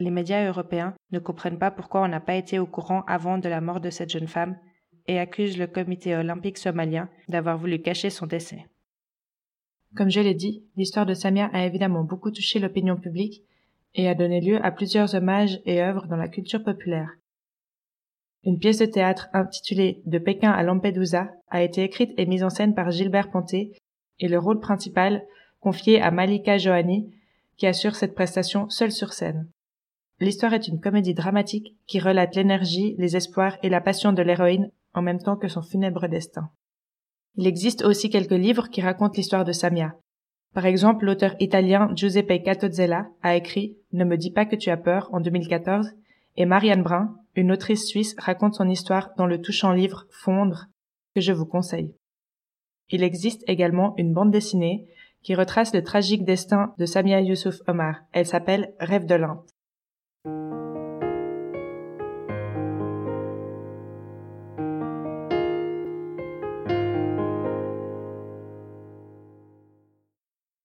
Les 0.00 0.10
médias 0.10 0.44
européens 0.44 0.92
ne 1.12 1.20
comprennent 1.20 1.60
pas 1.60 1.70
pourquoi 1.70 2.02
on 2.02 2.08
n'a 2.08 2.18
pas 2.18 2.34
été 2.34 2.58
au 2.58 2.66
courant 2.66 3.02
avant 3.06 3.38
de 3.38 3.48
la 3.48 3.60
mort 3.60 3.80
de 3.80 3.90
cette 3.90 4.10
jeune 4.10 4.26
femme 4.26 4.58
et 5.06 5.20
accusent 5.20 5.56
le 5.56 5.68
comité 5.68 6.16
olympique 6.16 6.58
somalien 6.58 7.08
d'avoir 7.28 7.56
voulu 7.56 7.80
cacher 7.80 8.10
son 8.10 8.26
décès. 8.26 8.66
Comme 9.94 10.10
je 10.10 10.20
l'ai 10.20 10.34
dit, 10.34 10.64
l'histoire 10.76 11.06
de 11.06 11.14
Samia 11.14 11.48
a 11.52 11.64
évidemment 11.64 12.02
beaucoup 12.02 12.32
touché 12.32 12.58
l'opinion 12.58 12.96
publique 12.96 13.44
et 13.94 14.08
a 14.08 14.16
donné 14.16 14.40
lieu 14.40 14.62
à 14.64 14.72
plusieurs 14.72 15.14
hommages 15.14 15.60
et 15.64 15.80
œuvres 15.80 16.08
dans 16.08 16.16
la 16.16 16.28
culture 16.28 16.64
populaire. 16.64 17.10
Une 18.46 18.60
pièce 18.60 18.78
de 18.78 18.86
théâtre 18.86 19.28
intitulée 19.32 20.02
De 20.06 20.18
Pékin 20.18 20.52
à 20.52 20.62
Lampedusa 20.62 21.32
a 21.50 21.62
été 21.64 21.82
écrite 21.82 22.12
et 22.16 22.26
mise 22.26 22.44
en 22.44 22.48
scène 22.48 22.76
par 22.76 22.92
Gilbert 22.92 23.28
Ponté 23.28 23.72
et 24.20 24.28
le 24.28 24.38
rôle 24.38 24.60
principal 24.60 25.24
confié 25.58 26.00
à 26.00 26.12
Malika 26.12 26.56
Johanni 26.56 27.12
qui 27.56 27.66
assure 27.66 27.96
cette 27.96 28.14
prestation 28.14 28.70
seule 28.70 28.92
sur 28.92 29.14
scène. 29.14 29.48
L'histoire 30.20 30.54
est 30.54 30.68
une 30.68 30.80
comédie 30.80 31.12
dramatique 31.12 31.74
qui 31.88 31.98
relate 31.98 32.36
l'énergie, 32.36 32.94
les 32.98 33.16
espoirs 33.16 33.58
et 33.64 33.68
la 33.68 33.80
passion 33.80 34.12
de 34.12 34.22
l'héroïne 34.22 34.70
en 34.94 35.02
même 35.02 35.20
temps 35.20 35.36
que 35.36 35.48
son 35.48 35.62
funèbre 35.62 36.08
destin. 36.08 36.48
Il 37.34 37.48
existe 37.48 37.84
aussi 37.84 38.10
quelques 38.10 38.30
livres 38.30 38.70
qui 38.70 38.80
racontent 38.80 39.16
l'histoire 39.16 39.44
de 39.44 39.52
Samia. 39.52 39.96
Par 40.54 40.66
exemple, 40.66 41.04
l'auteur 41.04 41.34
italien 41.40 41.90
Giuseppe 41.96 42.44
Catozzella 42.44 43.08
a 43.22 43.34
écrit 43.34 43.76
Ne 43.92 44.04
me 44.04 44.16
dis 44.16 44.30
pas 44.30 44.46
que 44.46 44.56
tu 44.56 44.70
as 44.70 44.76
peur 44.76 45.08
en 45.12 45.18
2014 45.18 45.90
et 46.36 46.46
Marianne 46.46 46.82
Brun, 46.82 47.16
une 47.34 47.52
autrice 47.52 47.86
suisse, 47.86 48.14
raconte 48.18 48.54
son 48.54 48.68
histoire 48.68 49.10
dans 49.16 49.26
le 49.26 49.40
touchant 49.40 49.72
livre 49.72 50.06
Fondre 50.10 50.66
que 51.14 51.20
je 51.20 51.32
vous 51.32 51.46
conseille. 51.46 51.94
Il 52.90 53.02
existe 53.02 53.42
également 53.48 53.94
une 53.96 54.12
bande 54.12 54.30
dessinée 54.30 54.86
qui 55.22 55.34
retrace 55.34 55.74
le 55.74 55.82
tragique 55.82 56.24
destin 56.24 56.74
de 56.78 56.86
Samia 56.86 57.20
Youssouf 57.20 57.56
Omar. 57.66 57.96
Elle 58.12 58.26
s'appelle 58.26 58.74
Rêve 58.78 59.06
de 59.06 59.14
l'Inde. 59.14 59.42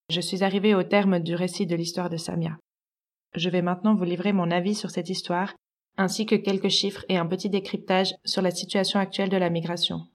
Je 0.10 0.20
suis 0.20 0.44
arrivée 0.44 0.76
au 0.76 0.84
terme 0.84 1.20
du 1.20 1.36
récit 1.36 1.66
de 1.66 1.76
l'histoire 1.76 2.10
de 2.10 2.18
Samia. 2.18 2.58
Je 3.36 3.50
vais 3.50 3.62
maintenant 3.62 3.96
vous 3.96 4.04
livrer 4.04 4.34
mon 4.34 4.52
avis 4.52 4.76
sur 4.76 4.92
cette 4.92 5.10
histoire, 5.10 5.56
ainsi 5.98 6.26
que 6.26 6.36
quelques 6.36 6.70
chiffres 6.70 7.06
et 7.08 7.18
un 7.18 7.26
petit 7.26 7.50
décryptage 7.50 8.14
sur 8.26 8.42
la 8.42 8.52
situation 8.52 9.00
actuelle 9.00 9.30
de 9.30 9.38
la 9.38 9.50
migration. 9.50 10.08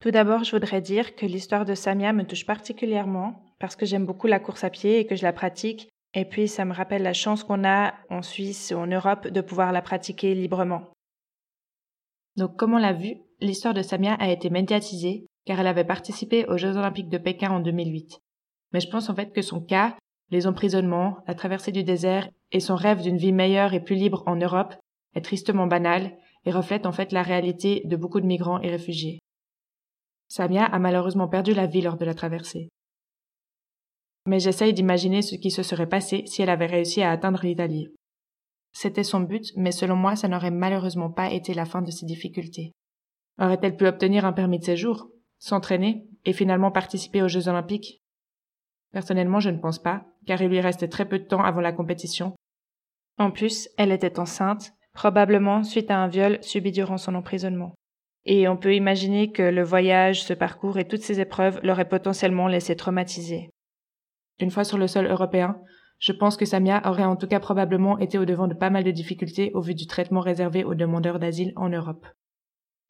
Tout 0.00 0.10
d'abord, 0.10 0.44
je 0.44 0.52
voudrais 0.52 0.82
dire 0.82 1.16
que 1.16 1.24
l'histoire 1.24 1.64
de 1.64 1.74
Samia 1.74 2.12
me 2.12 2.24
touche 2.24 2.44
particulièrement 2.44 3.42
parce 3.58 3.76
que 3.76 3.86
j'aime 3.86 4.04
beaucoup 4.04 4.26
la 4.26 4.40
course 4.40 4.62
à 4.62 4.70
pied 4.70 4.98
et 4.98 5.06
que 5.06 5.16
je 5.16 5.22
la 5.22 5.32
pratique, 5.32 5.88
et 6.14 6.26
puis 6.26 6.48
ça 6.48 6.66
me 6.66 6.74
rappelle 6.74 7.02
la 7.02 7.14
chance 7.14 7.44
qu'on 7.44 7.64
a 7.64 7.94
en 8.10 8.22
Suisse 8.22 8.72
ou 8.74 8.78
en 8.78 8.86
Europe 8.86 9.26
de 9.26 9.40
pouvoir 9.40 9.72
la 9.72 9.82
pratiquer 9.82 10.34
librement. 10.34 10.82
Donc 12.36 12.56
comme 12.56 12.74
on 12.74 12.78
l'a 12.78 12.92
vu, 12.92 13.16
l'histoire 13.40 13.74
de 13.74 13.82
Samia 13.82 14.14
a 14.14 14.30
été 14.30 14.50
médiatisée 14.50 15.26
car 15.46 15.58
elle 15.60 15.66
avait 15.66 15.84
participé 15.84 16.44
aux 16.46 16.58
Jeux 16.58 16.76
olympiques 16.76 17.08
de 17.08 17.18
Pékin 17.18 17.50
en 17.50 17.60
2008. 17.60 18.20
Mais 18.72 18.80
je 18.80 18.88
pense 18.88 19.08
en 19.08 19.14
fait 19.14 19.32
que 19.32 19.42
son 19.42 19.60
cas, 19.60 19.96
les 20.30 20.46
emprisonnements, 20.46 21.18
la 21.26 21.34
traversée 21.34 21.72
du 21.72 21.84
désert 21.84 22.28
et 22.52 22.60
son 22.60 22.76
rêve 22.76 23.02
d'une 23.02 23.16
vie 23.16 23.32
meilleure 23.32 23.74
et 23.74 23.82
plus 23.82 23.96
libre 23.96 24.22
en 24.26 24.36
Europe 24.36 24.74
est 25.14 25.22
tristement 25.22 25.66
banal 25.66 26.16
et 26.44 26.50
reflète 26.50 26.86
en 26.86 26.92
fait 26.92 27.12
la 27.12 27.22
réalité 27.22 27.82
de 27.84 27.96
beaucoup 27.96 28.20
de 28.20 28.26
migrants 28.26 28.60
et 28.60 28.70
réfugiés. 28.70 29.18
Samia 30.28 30.64
a 30.64 30.78
malheureusement 30.78 31.28
perdu 31.28 31.54
la 31.54 31.66
vie 31.66 31.80
lors 31.80 31.96
de 31.96 32.04
la 32.04 32.14
traversée. 32.14 32.68
Mais 34.26 34.40
j'essaye 34.40 34.74
d'imaginer 34.74 35.22
ce 35.22 35.36
qui 35.36 35.50
se 35.50 35.62
serait 35.62 35.88
passé 35.88 36.24
si 36.26 36.42
elle 36.42 36.50
avait 36.50 36.66
réussi 36.66 37.02
à 37.02 37.10
atteindre 37.10 37.40
l'Italie. 37.42 37.88
C'était 38.72 39.04
son 39.04 39.20
but, 39.20 39.52
mais 39.56 39.72
selon 39.72 39.96
moi, 39.96 40.16
ça 40.16 40.28
n'aurait 40.28 40.50
malheureusement 40.50 41.10
pas 41.10 41.32
été 41.32 41.54
la 41.54 41.64
fin 41.64 41.80
de 41.80 41.90
ses 41.90 42.04
difficultés. 42.04 42.72
Aurait-elle 43.40 43.76
pu 43.76 43.86
obtenir 43.86 44.26
un 44.26 44.32
permis 44.32 44.58
de 44.58 44.64
séjour, 44.64 45.08
s'entraîner 45.38 46.06
et 46.26 46.34
finalement 46.34 46.70
participer 46.70 47.22
aux 47.22 47.28
Jeux 47.28 47.48
olympiques? 47.48 48.02
Personnellement, 48.92 49.40
je 49.40 49.50
ne 49.50 49.58
pense 49.58 49.78
pas, 49.78 50.04
car 50.26 50.40
il 50.40 50.48
lui 50.48 50.60
restait 50.60 50.88
très 50.88 51.06
peu 51.06 51.18
de 51.18 51.24
temps 51.24 51.44
avant 51.44 51.60
la 51.60 51.72
compétition. 51.72 52.34
En 53.18 53.30
plus, 53.30 53.68
elle 53.76 53.92
était 53.92 54.18
enceinte, 54.18 54.72
probablement 54.94 55.62
suite 55.62 55.90
à 55.90 55.98
un 55.98 56.08
viol 56.08 56.38
subi 56.42 56.72
durant 56.72 56.98
son 56.98 57.14
emprisonnement. 57.14 57.74
Et 58.24 58.48
on 58.48 58.56
peut 58.56 58.74
imaginer 58.74 59.32
que 59.32 59.42
le 59.42 59.62
voyage, 59.62 60.22
ce 60.22 60.34
parcours 60.34 60.78
et 60.78 60.86
toutes 60.86 61.02
ces 61.02 61.20
épreuves 61.20 61.60
l'auraient 61.62 61.88
potentiellement 61.88 62.48
laissé 62.48 62.76
traumatisée. 62.76 63.50
Une 64.40 64.50
fois 64.50 64.64
sur 64.64 64.78
le 64.78 64.86
sol 64.86 65.06
européen, 65.06 65.60
je 65.98 66.12
pense 66.12 66.36
que 66.36 66.44
Samia 66.44 66.80
aurait 66.88 67.04
en 67.04 67.16
tout 67.16 67.26
cas 67.26 67.40
probablement 67.40 67.98
été 67.98 68.18
au 68.18 68.24
devant 68.24 68.46
de 68.46 68.54
pas 68.54 68.70
mal 68.70 68.84
de 68.84 68.90
difficultés 68.90 69.50
au 69.54 69.60
vu 69.60 69.74
du 69.74 69.86
traitement 69.86 70.20
réservé 70.20 70.62
aux 70.64 70.74
demandeurs 70.74 71.18
d'asile 71.18 71.52
en 71.56 71.68
Europe. 71.68 72.06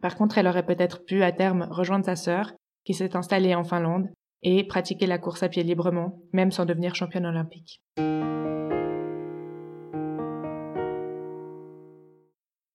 Par 0.03 0.17
contre, 0.17 0.39
elle 0.39 0.47
aurait 0.47 0.67
peut-être 0.67 1.05
pu 1.05 1.23
à 1.23 1.33
terme 1.33 1.67
rejoindre 1.71 2.05
sa 2.05 2.17
sœur, 2.17 2.53
qui 2.85 2.95
s'est 2.95 3.17
installée 3.17 3.55
en 3.55 3.65
Finlande, 3.65 4.09
et 4.43 4.65
pratiquer 4.65 5.07
la 5.07 5.19
course 5.19 5.43
à 5.43 5.49
pied 5.49 5.63
librement, 5.63 6.21
même 6.33 6.53
sans 6.53 6.65
devenir 6.65 6.95
championne 6.95 7.27
olympique. 7.27 7.83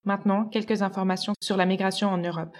Maintenant, 0.05 0.45
quelques 0.45 0.81
informations 0.81 1.33
sur 1.41 1.55
la 1.55 1.65
migration 1.65 2.09
en 2.09 2.17
Europe. 2.17 2.57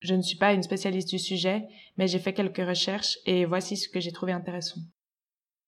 Je 0.00 0.14
ne 0.14 0.22
suis 0.22 0.38
pas 0.38 0.52
une 0.52 0.62
spécialiste 0.62 1.10
du 1.10 1.18
sujet, 1.18 1.66
mais 1.96 2.06
j'ai 2.06 2.18
fait 2.18 2.32
quelques 2.32 2.66
recherches 2.66 3.18
et 3.26 3.44
voici 3.44 3.76
ce 3.76 3.88
que 3.88 4.00
j'ai 4.00 4.12
trouvé 4.12 4.32
intéressant. 4.32 4.80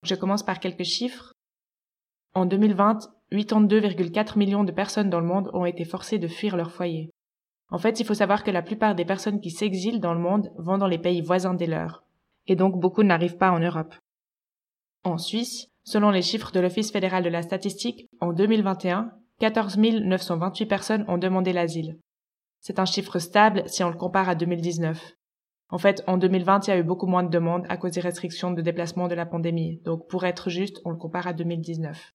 Je 0.02 0.14
commence 0.14 0.42
par 0.42 0.60
quelques 0.60 0.84
chiffres. 0.84 1.32
En 2.34 2.46
2020, 2.46 3.00
82,4 3.32 4.38
millions 4.38 4.64
de 4.64 4.72
personnes 4.72 5.10
dans 5.10 5.20
le 5.20 5.26
monde 5.26 5.50
ont 5.52 5.66
été 5.66 5.84
forcées 5.84 6.18
de 6.18 6.28
fuir 6.28 6.56
leur 6.56 6.70
foyer. 6.70 7.10
En 7.70 7.78
fait, 7.78 8.00
il 8.00 8.06
faut 8.06 8.14
savoir 8.14 8.42
que 8.42 8.50
la 8.50 8.62
plupart 8.62 8.94
des 8.94 9.04
personnes 9.04 9.40
qui 9.40 9.50
s'exilent 9.50 10.00
dans 10.00 10.14
le 10.14 10.20
monde 10.20 10.50
vont 10.56 10.78
dans 10.78 10.88
les 10.88 10.98
pays 10.98 11.20
voisins 11.20 11.54
des 11.54 11.66
leurs, 11.66 12.04
et 12.50 12.56
donc 12.56 12.78
beaucoup 12.78 13.04
n'arrivent 13.04 13.36
pas 13.36 13.52
en 13.52 13.60
Europe. 13.60 13.94
En 15.04 15.18
Suisse, 15.18 15.68
selon 15.84 16.10
les 16.10 16.20
chiffres 16.20 16.50
de 16.50 16.58
l'Office 16.58 16.90
fédéral 16.90 17.22
de 17.22 17.28
la 17.28 17.42
statistique, 17.42 18.08
en 18.20 18.32
2021, 18.32 19.12
14 19.38 19.78
928 19.78 20.66
personnes 20.66 21.04
ont 21.06 21.16
demandé 21.16 21.52
l'asile. 21.52 21.96
C'est 22.60 22.80
un 22.80 22.84
chiffre 22.84 23.20
stable 23.20 23.62
si 23.68 23.84
on 23.84 23.88
le 23.88 23.96
compare 23.96 24.28
à 24.28 24.34
2019. 24.34 25.14
En 25.70 25.78
fait, 25.78 26.02
en 26.08 26.18
2020, 26.18 26.66
il 26.66 26.70
y 26.70 26.72
a 26.74 26.78
eu 26.78 26.82
beaucoup 26.82 27.06
moins 27.06 27.22
de 27.22 27.30
demandes 27.30 27.66
à 27.68 27.76
cause 27.76 27.92
des 27.92 28.00
restrictions 28.00 28.50
de 28.50 28.62
déplacement 28.62 29.06
de 29.06 29.14
la 29.14 29.26
pandémie. 29.26 29.80
Donc, 29.84 30.08
pour 30.08 30.24
être 30.24 30.50
juste, 30.50 30.80
on 30.84 30.90
le 30.90 30.96
compare 30.96 31.28
à 31.28 31.32
2019. 31.32 32.12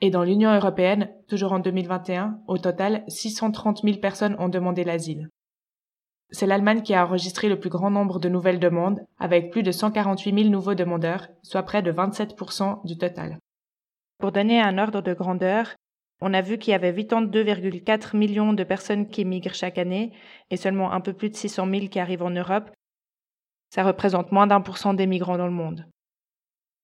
Et 0.00 0.10
dans 0.10 0.24
l'Union 0.24 0.52
européenne, 0.52 1.12
toujours 1.28 1.52
en 1.52 1.60
2021, 1.60 2.40
au 2.48 2.58
total, 2.58 3.04
630 3.06 3.82
000 3.84 3.98
personnes 3.98 4.34
ont 4.40 4.48
demandé 4.48 4.82
l'asile. 4.82 5.28
C'est 6.32 6.46
l'Allemagne 6.46 6.80
qui 6.80 6.94
a 6.94 7.04
enregistré 7.04 7.48
le 7.50 7.60
plus 7.60 7.68
grand 7.68 7.90
nombre 7.90 8.18
de 8.18 8.30
nouvelles 8.30 8.58
demandes, 8.58 9.04
avec 9.18 9.50
plus 9.50 9.62
de 9.62 9.70
148 9.70 10.34
000 10.34 10.50
nouveaux 10.50 10.74
demandeurs, 10.74 11.28
soit 11.42 11.62
près 11.62 11.82
de 11.82 11.92
27% 11.92 12.86
du 12.86 12.96
total. 12.96 13.38
Pour 14.18 14.32
donner 14.32 14.60
un 14.60 14.78
ordre 14.78 15.02
de 15.02 15.12
grandeur, 15.12 15.74
on 16.22 16.32
a 16.32 16.40
vu 16.40 16.56
qu'il 16.56 16.70
y 16.70 16.74
avait 16.74 16.92
82,4 16.92 18.16
millions 18.16 18.54
de 18.54 18.64
personnes 18.64 19.08
qui 19.08 19.26
migrent 19.26 19.54
chaque 19.54 19.76
année 19.76 20.12
et 20.50 20.56
seulement 20.56 20.92
un 20.92 21.00
peu 21.00 21.12
plus 21.12 21.28
de 21.28 21.36
600 21.36 21.68
000 21.68 21.88
qui 21.88 21.98
arrivent 21.98 22.22
en 22.22 22.30
Europe. 22.30 22.70
Ça 23.70 23.82
représente 23.82 24.32
moins 24.32 24.46
d'un 24.46 24.60
pour 24.60 24.78
cent 24.78 24.94
des 24.94 25.06
migrants 25.06 25.36
dans 25.36 25.46
le 25.46 25.52
monde. 25.52 25.86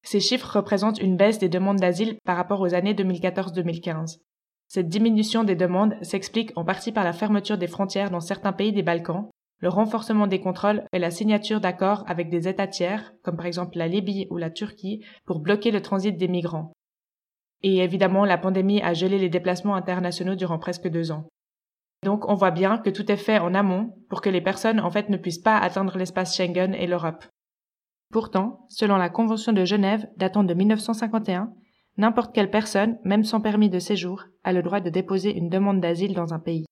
Ces 0.02 0.20
chiffres 0.20 0.56
représentent 0.56 1.00
une 1.00 1.16
baisse 1.16 1.38
des 1.38 1.48
demandes 1.48 1.78
d'asile 1.78 2.18
par 2.24 2.36
rapport 2.36 2.60
aux 2.60 2.74
années 2.74 2.94
2014-2015. 2.94 4.18
Cette 4.68 4.88
diminution 4.88 5.44
des 5.44 5.56
demandes 5.56 5.96
s'explique 6.02 6.52
en 6.56 6.64
partie 6.64 6.92
par 6.92 7.04
la 7.04 7.14
fermeture 7.14 7.56
des 7.56 7.66
frontières 7.66 8.10
dans 8.10 8.20
certains 8.20 8.52
pays 8.52 8.72
des 8.72 8.82
Balkans, 8.82 9.30
le 9.60 9.68
renforcement 9.68 10.26
des 10.26 10.40
contrôles 10.40 10.84
et 10.92 10.98
la 10.98 11.10
signature 11.10 11.60
d'accords 11.60 12.04
avec 12.06 12.30
des 12.30 12.48
États 12.48 12.68
tiers, 12.68 13.12
comme 13.22 13.36
par 13.36 13.46
exemple 13.46 13.76
la 13.76 13.88
Libye 13.88 14.26
ou 14.30 14.36
la 14.36 14.50
Turquie, 14.50 15.04
pour 15.24 15.40
bloquer 15.40 15.70
le 15.70 15.82
transit 15.82 16.16
des 16.16 16.28
migrants. 16.28 16.72
Et 17.62 17.78
évidemment, 17.78 18.24
la 18.24 18.38
pandémie 18.38 18.82
a 18.82 18.94
gelé 18.94 19.18
les 19.18 19.28
déplacements 19.28 19.74
internationaux 19.74 20.36
durant 20.36 20.58
presque 20.58 20.88
deux 20.88 21.10
ans. 21.10 21.26
Donc 22.04 22.28
on 22.28 22.34
voit 22.34 22.52
bien 22.52 22.78
que 22.78 22.90
tout 22.90 23.10
est 23.10 23.16
fait 23.16 23.40
en 23.40 23.54
amont 23.54 23.96
pour 24.08 24.20
que 24.20 24.30
les 24.30 24.40
personnes 24.40 24.78
en 24.78 24.90
fait 24.90 25.08
ne 25.08 25.16
puissent 25.16 25.42
pas 25.42 25.58
atteindre 25.58 25.98
l'espace 25.98 26.36
Schengen 26.36 26.74
et 26.74 26.86
l'Europe. 26.86 27.24
Pourtant, 28.12 28.66
selon 28.68 28.96
la 28.96 29.10
Convention 29.10 29.52
de 29.52 29.64
Genève 29.64 30.08
datant 30.16 30.44
de 30.44 30.54
1951, 30.54 31.52
n'importe 31.96 32.32
quelle 32.32 32.50
personne, 32.50 32.98
même 33.04 33.24
sans 33.24 33.40
permis 33.40 33.68
de 33.68 33.80
séjour, 33.80 34.24
a 34.44 34.52
le 34.52 34.62
droit 34.62 34.80
de 34.80 34.90
déposer 34.90 35.36
une 35.36 35.50
demande 35.50 35.80
d'asile 35.80 36.14
dans 36.14 36.32
un 36.32 36.38
pays. 36.38 36.64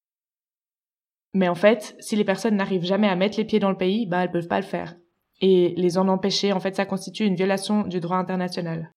Mais 1.37 1.51
en 1.51 1.55
fait, 1.55 1.95
si 2.01 2.17
les 2.17 2.25
personnes 2.25 2.57
n'arrivent 2.57 2.87
jamais 2.87 3.09
à 3.09 3.15
mettre 3.15 3.37
les 3.37 3.45
pieds 3.45 3.59
dans 3.59 3.69
le 3.69 3.77
pays, 3.77 4.07
bah 4.07 4.25
elles 4.25 4.31
peuvent 4.31 4.49
pas 4.49 4.59
le 4.59 4.65
faire. 4.65 4.97
Et 5.43 5.75
les 5.77 5.99
en 5.99 6.09
empêcher, 6.09 6.55
en 6.55 6.61
fait, 6.61 6.75
ça 6.75 6.87
constitue 6.87 7.27
une 7.27 7.35
violation 7.35 7.83
du 7.83 8.01
droit 8.01 8.17
international. 8.17 8.91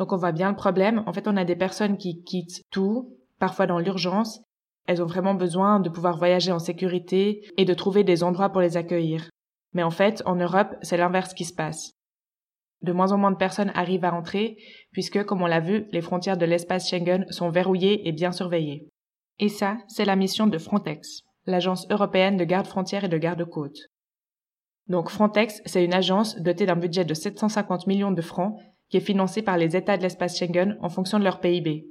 Donc 0.00 0.12
on 0.12 0.16
voit 0.16 0.32
bien 0.32 0.50
le 0.50 0.56
problème. 0.56 1.04
En 1.06 1.12
fait, 1.12 1.28
on 1.28 1.36
a 1.36 1.44
des 1.44 1.54
personnes 1.54 1.96
qui 1.96 2.24
quittent 2.24 2.64
tout, 2.72 3.16
parfois 3.38 3.68
dans 3.68 3.78
l'urgence. 3.78 4.42
Elles 4.88 5.00
ont 5.00 5.06
vraiment 5.06 5.34
besoin 5.34 5.78
de 5.78 5.88
pouvoir 5.88 6.18
voyager 6.18 6.50
en 6.50 6.58
sécurité 6.58 7.48
et 7.56 7.64
de 7.64 7.74
trouver 7.74 8.02
des 8.02 8.24
endroits 8.24 8.50
pour 8.50 8.60
les 8.60 8.76
accueillir. 8.76 9.30
Mais 9.74 9.84
en 9.84 9.92
fait, 9.92 10.24
en 10.26 10.34
Europe, 10.34 10.74
c'est 10.82 10.96
l'inverse 10.96 11.34
qui 11.34 11.44
se 11.44 11.54
passe. 11.54 11.92
De 12.82 12.90
moins 12.90 13.12
en 13.12 13.16
moins 13.16 13.30
de 13.30 13.36
personnes 13.36 13.70
arrivent 13.76 14.06
à 14.06 14.12
entrer, 14.12 14.56
puisque, 14.90 15.22
comme 15.22 15.42
on 15.42 15.46
l'a 15.46 15.60
vu, 15.60 15.86
les 15.92 16.00
frontières 16.00 16.36
de 16.36 16.46
l'espace 16.46 16.90
Schengen 16.90 17.26
sont 17.30 17.50
verrouillées 17.50 18.08
et 18.08 18.12
bien 18.12 18.32
surveillées. 18.32 18.88
Et 19.40 19.48
ça, 19.48 19.78
c'est 19.88 20.04
la 20.04 20.16
mission 20.16 20.46
de 20.46 20.58
Frontex, 20.58 21.22
l'agence 21.46 21.86
européenne 21.90 22.36
de 22.36 22.44
garde 22.44 22.66
frontières 22.66 23.04
et 23.04 23.08
de 23.08 23.16
garde-côtes. 23.16 23.88
Donc 24.86 25.08
Frontex, 25.08 25.62
c'est 25.64 25.82
une 25.82 25.94
agence 25.94 26.36
dotée 26.36 26.66
d'un 26.66 26.76
budget 26.76 27.06
de 27.06 27.14
750 27.14 27.86
millions 27.86 28.12
de 28.12 28.20
francs 28.20 28.54
qui 28.90 28.98
est 28.98 29.00
financée 29.00 29.40
par 29.40 29.56
les 29.56 29.76
États 29.76 29.96
de 29.96 30.02
l'espace 30.02 30.38
Schengen 30.38 30.76
en 30.82 30.90
fonction 30.90 31.18
de 31.18 31.24
leur 31.24 31.40
PIB. 31.40 31.88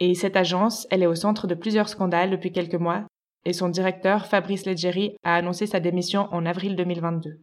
Et 0.00 0.14
cette 0.14 0.36
agence, 0.36 0.88
elle 0.90 1.04
est 1.04 1.06
au 1.06 1.14
centre 1.14 1.46
de 1.46 1.54
plusieurs 1.54 1.88
scandales 1.88 2.30
depuis 2.30 2.50
quelques 2.50 2.74
mois, 2.74 3.06
et 3.44 3.52
son 3.52 3.68
directeur, 3.68 4.26
Fabrice 4.26 4.66
Leggeri, 4.66 5.16
a 5.22 5.36
annoncé 5.36 5.66
sa 5.66 5.78
démission 5.78 6.26
en 6.32 6.46
avril 6.46 6.74
2022. 6.74 7.38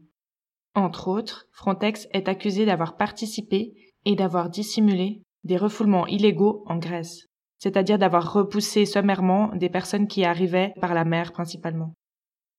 Entre 0.76 1.08
autres, 1.08 1.46
Frontex 1.54 2.10
est 2.12 2.28
accusé 2.28 2.66
d'avoir 2.66 2.98
participé 2.98 3.74
et 4.04 4.16
d'avoir 4.16 4.50
dissimulé 4.50 5.22
des 5.46 5.56
refoulements 5.56 6.08
illégaux 6.08 6.66
en 6.68 6.78
Grèce, 6.78 7.28
c'est-à-dire 7.64 7.98
d'avoir 7.98 8.34
repoussé 8.34 8.86
sommairement 8.86 9.50
des 9.56 9.70
personnes 9.70 10.10
qui 10.10 10.26
arrivaient 10.26 10.74
par 10.82 10.94
la 10.94 11.06
mer 11.06 11.32
principalement. 11.32 11.94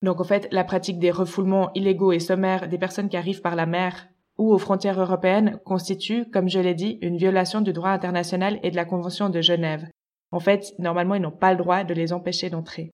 Donc 0.01 0.19
en 0.19 0.23
fait, 0.23 0.47
la 0.51 0.63
pratique 0.63 0.97
des 0.97 1.11
refoulements 1.11 1.69
illégaux 1.75 2.11
et 2.11 2.19
sommaires 2.19 2.67
des 2.67 2.79
personnes 2.79 3.07
qui 3.07 3.15
arrivent 3.15 3.41
par 3.41 3.55
la 3.55 3.67
mer 3.67 4.07
ou 4.39 4.51
aux 4.51 4.57
frontières 4.57 4.99
européennes 4.99 5.59
constitue, 5.63 6.27
comme 6.31 6.49
je 6.49 6.59
l'ai 6.59 6.73
dit, 6.73 6.97
une 7.03 7.17
violation 7.17 7.61
du 7.61 7.71
droit 7.71 7.91
international 7.91 8.59
et 8.63 8.71
de 8.71 8.75
la 8.75 8.83
Convention 8.83 9.29
de 9.29 9.41
Genève. 9.41 9.87
En 10.31 10.39
fait, 10.39 10.73
normalement, 10.79 11.13
ils 11.13 11.21
n'ont 11.21 11.29
pas 11.29 11.51
le 11.51 11.59
droit 11.59 11.83
de 11.83 11.93
les 11.93 12.11
empêcher 12.11 12.49
d'entrer. 12.49 12.89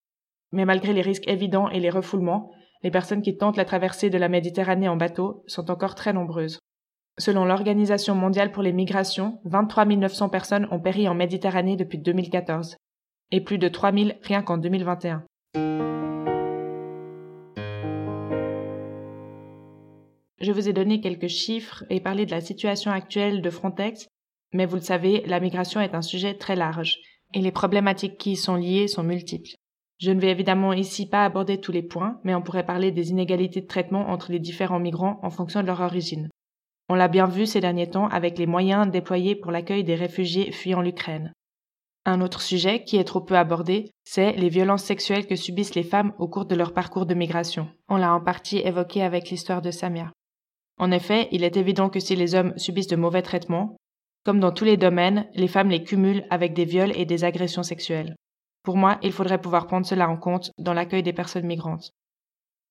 Mais 0.52 0.66
malgré 0.66 0.92
les 0.92 1.02
risques 1.02 1.30
évidents 1.30 1.70
et 1.70 1.80
les 1.80 1.90
refoulements, 1.90 2.52
les 2.84 2.92
personnes 2.92 3.22
qui 3.22 3.38
tentent 3.38 3.56
la 3.56 3.64
traversée 3.64 4.10
de 4.10 4.18
la 4.18 4.28
Méditerranée 4.28 4.90
en 4.90 4.98
bateau 4.98 5.46
sont 5.48 5.72
encore 5.72 5.96
très 5.96 6.12
nombreuses. 6.12 6.60
Selon 7.22 7.46
l'Organisation 7.46 8.16
mondiale 8.16 8.52
pour 8.52 8.64
les 8.64 8.74
migrations, 8.74 9.40
23 9.46 9.86
900 9.86 10.30
personnes 10.30 10.68
ont 10.72 10.80
péri 10.80 11.08
en 11.08 11.14
Méditerranée 11.14 11.76
depuis 11.76 12.00
2014, 12.00 12.78
et 13.30 13.42
plus 13.42 13.60
de 13.60 13.68
3 13.68 13.92
000 13.94 14.10
rien 14.24 14.42
qu'en 14.42 14.58
2021. 14.58 15.24
Je 20.40 20.52
vous 20.52 20.68
ai 20.68 20.74
donné 20.74 21.00
quelques 21.00 21.28
chiffres 21.28 21.84
et 21.92 22.00
parlé 22.00 22.26
de 22.26 22.32
la 22.32 22.42
situation 22.42 22.90
actuelle 22.90 23.44
de 23.44 23.52
Frontex, 23.52 24.08
mais 24.52 24.66
vous 24.66 24.78
le 24.78 24.82
savez, 24.82 25.22
la 25.28 25.40
migration 25.40 25.80
est 25.80 25.94
un 25.94 26.02
sujet 26.02 26.34
très 26.34 26.56
large, 26.56 26.98
et 27.36 27.42
les 27.42 27.52
problématiques 27.52 28.18
qui 28.18 28.32
y 28.32 28.36
sont 28.36 28.56
liées 28.56 28.88
sont 28.88 29.04
multiples. 29.04 29.52
Je 30.00 30.10
ne 30.10 30.20
vais 30.20 30.32
évidemment 30.32 30.74
ici 30.74 31.08
pas 31.08 31.24
aborder 31.24 31.62
tous 31.62 31.72
les 31.72 31.84
points, 31.84 32.20
mais 32.24 32.34
on 32.34 32.42
pourrait 32.42 32.66
parler 32.66 32.92
des 32.92 33.12
inégalités 33.12 33.62
de 33.62 33.68
traitement 33.68 34.10
entre 34.10 34.32
les 34.32 34.40
différents 34.40 34.80
migrants 34.80 35.20
en 35.22 35.30
fonction 35.30 35.62
de 35.62 35.68
leur 35.68 35.82
origine. 35.82 36.28
On 36.92 36.96
l'a 36.96 37.08
bien 37.08 37.26
vu 37.26 37.46
ces 37.46 37.62
derniers 37.62 37.90
temps 37.90 38.10
avec 38.10 38.38
les 38.38 38.46
moyens 38.46 38.92
déployés 38.92 39.38
pour 39.38 39.54
l'accueil 39.54 39.86
des 39.86 39.96
réfugiés 39.96 40.52
fuyant 40.52 40.82
l'Ukraine. 40.82 41.32
Un 42.04 42.20
autre 42.20 42.42
sujet 42.42 42.84
qui 42.84 42.98
est 42.98 43.06
trop 43.06 43.22
peu 43.22 43.38
abordé, 43.38 43.92
c'est 44.04 44.34
les 44.34 44.50
violences 44.50 44.84
sexuelles 44.84 45.26
que 45.26 45.38
subissent 45.38 45.74
les 45.74 45.86
femmes 45.86 46.12
au 46.20 46.28
cours 46.28 46.44
de 46.44 46.54
leur 46.54 46.74
parcours 46.74 47.06
de 47.06 47.14
migration. 47.14 47.70
On 47.88 47.96
l'a 47.96 48.14
en 48.14 48.20
partie 48.20 48.58
évoqué 48.58 49.04
avec 49.04 49.30
l'histoire 49.30 49.62
de 49.62 49.72
Samia. 49.72 50.12
En 50.80 50.92
effet, 50.92 51.30
il 51.32 51.46
est 51.46 51.56
évident 51.56 51.88
que 51.88 52.02
si 52.02 52.18
les 52.18 52.36
hommes 52.36 52.58
subissent 52.58 52.88
de 52.88 52.98
mauvais 52.98 53.22
traitements, 53.22 53.78
comme 54.26 54.42
dans 54.42 54.52
tous 54.52 54.66
les 54.66 54.76
domaines, 54.76 55.30
les 55.34 55.48
femmes 55.48 55.70
les 55.70 55.86
cumulent 55.86 56.26
avec 56.30 56.54
des 56.54 56.66
viols 56.66 56.92
et 56.98 57.06
des 57.06 57.24
agressions 57.24 57.64
sexuelles. 57.64 58.18
Pour 58.64 58.76
moi, 58.76 59.00
il 59.02 59.14
faudrait 59.14 59.40
pouvoir 59.40 59.66
prendre 59.66 59.86
cela 59.86 60.10
en 60.10 60.18
compte 60.18 60.52
dans 60.58 60.74
l'accueil 60.74 61.04
des 61.04 61.14
personnes 61.14 61.48
migrantes. 61.48 61.92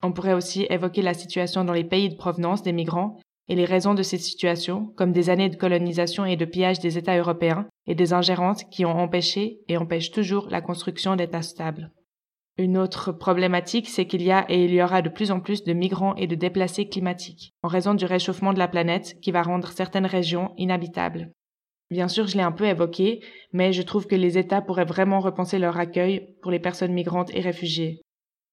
On 0.03 0.13
pourrait 0.13 0.35
aussi 0.35 0.67
évoquer 0.69 1.01
la 1.01 1.15
situation 1.15 1.65
dans 1.65 1.73
les 1.73 1.85
pays 1.85 2.11
de 2.11 2.17
provenance 2.17 2.63
des 2.63 2.73
migrants 2.73 3.17
et 3.51 3.57
les 3.57 3.65
raisons 3.65 3.95
de 3.95 4.05
cette 4.05 4.21
situation, 4.21 4.93
comme 4.97 5.13
des 5.13 5.29
années 5.29 5.49
de 5.49 5.57
colonisation 5.57 6.25
et 6.25 6.37
de 6.37 6.45
pillage 6.45 6.79
des 6.79 6.97
États 6.97 7.19
européens 7.19 7.67
et 7.89 7.97
des 7.97 8.13
ingérences 8.13 8.63
qui 8.71 8.85
ont 8.85 8.97
empêché 8.97 9.59
et 9.67 9.77
empêchent 9.77 10.13
toujours 10.13 10.47
la 10.49 10.61
construction 10.61 11.17
d'États 11.17 11.43
stables. 11.43 11.91
Une 12.59 12.79
autre 12.79 13.11
problématique, 13.11 13.89
c'est 13.89 14.07
qu'il 14.07 14.23
y 14.23 14.31
a 14.31 14.47
et 14.49 14.65
il 14.65 14.73
y 14.73 14.81
aura 14.81 15.03
de 15.03 15.09
plus 15.09 15.33
en 15.33 15.41
plus 15.41 15.65
de 15.65 15.73
migrants 15.73 16.15
et 16.15 16.29
de 16.29 16.37
déplacés 16.37 16.89
climatiques, 16.89 17.53
en 17.65 17.69
raison 17.69 17.95
du 17.95 18.05
réchauffement 18.05 18.53
de 18.53 18.61
la 18.61 18.69
planète 18.69 19.17
qui 19.21 19.33
va 19.33 19.43
rendre 19.43 19.73
certaines 19.73 20.07
régions 20.07 20.53
inhabitables. 20.57 21.33
Bien 21.91 22.07
sûr, 22.07 22.29
je 22.29 22.37
l'ai 22.37 22.45
un 22.45 22.53
peu 22.53 22.67
évoqué, 22.67 23.21
mais 23.53 23.73
je 23.73 23.83
trouve 23.83 24.07
que 24.07 24.15
les 24.15 24.39
États 24.39 24.63
pourraient 24.63 24.85
vraiment 24.85 25.19
repenser 25.19 25.59
leur 25.59 25.77
accueil 25.77 26.37
pour 26.41 26.53
les 26.53 26.61
personnes 26.61 26.93
migrantes 26.93 27.35
et 27.35 27.41
réfugiées. 27.41 28.01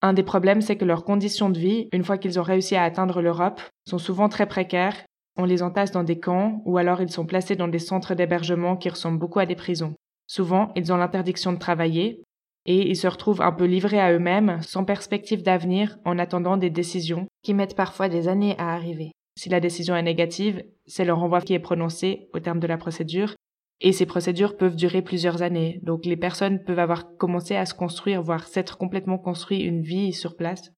Un 0.02 0.14
des 0.14 0.24
problèmes, 0.24 0.62
c'est 0.62 0.76
que 0.76 0.86
leurs 0.86 1.04
conditions 1.04 1.50
de 1.50 1.58
vie, 1.58 1.90
une 1.92 2.04
fois 2.04 2.18
qu'ils 2.18 2.40
ont 2.40 2.44
réussi 2.44 2.76
à 2.76 2.84
atteindre 2.84 3.22
l'Europe, 3.22 3.62
sont 3.88 3.98
souvent 3.98 4.30
très 4.30 4.46
précaires. 4.46 4.96
On 5.38 5.46
les 5.46 5.64
entasse 5.64 5.92
dans 5.92 6.04
des 6.04 6.20
camps, 6.20 6.62
ou 6.66 6.78
alors 6.78 7.02
ils 7.02 7.12
sont 7.12 7.26
placés 7.26 7.56
dans 7.56 7.68
des 7.68 7.80
centres 7.80 8.14
d'hébergement 8.14 8.78
qui 8.78 8.90
ressemblent 8.90 9.20
beaucoup 9.20 9.40
à 9.40 9.46
des 9.46 9.56
prisons. 9.56 9.96
Souvent, 10.28 10.72
ils 10.76 10.92
ont 10.94 10.98
l'interdiction 10.98 11.54
de 11.54 11.58
travailler, 11.58 12.24
et 12.66 12.90
ils 12.90 12.98
se 12.98 13.08
retrouvent 13.08 13.42
un 13.42 13.52
peu 13.52 13.66
livrés 13.66 14.00
à 14.00 14.12
eux-mêmes, 14.12 14.60
sans 14.62 14.84
perspective 14.84 15.42
d'avenir, 15.42 15.98
en 16.06 16.20
attendant 16.20 16.58
des 16.58 16.70
décisions 16.70 17.28
qui 17.42 17.54
mettent 17.54 17.76
parfois 17.76 18.10
des 18.10 18.28
années 18.28 18.56
à 18.58 18.74
arriver. 18.74 19.12
Si 19.38 19.50
la 19.50 19.60
décision 19.60 19.96
est 19.96 20.04
négative, 20.04 20.64
c'est 20.86 21.06
le 21.06 21.14
renvoi 21.14 21.42
qui 21.42 21.54
est 21.54 21.60
prononcé 21.60 22.28
au 22.34 22.40
terme 22.40 22.60
de 22.60 22.68
la 22.68 22.78
procédure, 22.78 23.36
et 23.80 23.92
ces 23.92 24.06
procédures 24.06 24.58
peuvent 24.58 24.76
durer 24.76 25.02
plusieurs 25.02 25.42
années. 25.42 25.80
Donc 25.84 26.06
les 26.06 26.18
personnes 26.18 26.64
peuvent 26.64 26.80
avoir 26.80 27.16
commencé 27.18 27.56
à 27.56 27.66
se 27.66 27.74
construire, 27.74 28.22
voire 28.22 28.48
s'être 28.48 28.78
complètement 28.78 29.18
construit 29.18 29.62
une 29.62 29.82
vie 29.82 30.14
sur 30.14 30.36
place. 30.36 30.72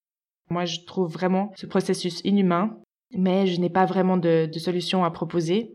Moi, 0.50 0.66
je 0.66 0.80
trouve 0.86 1.12
vraiment 1.12 1.52
ce 1.56 1.66
processus 1.66 2.22
inhumain, 2.24 2.78
mais 3.16 3.48
je 3.48 3.60
n'ai 3.62 3.70
pas 3.70 3.86
vraiment 3.86 4.18
de, 4.18 4.50
solution 4.58 5.04
à 5.04 5.12
proposer. 5.12 5.74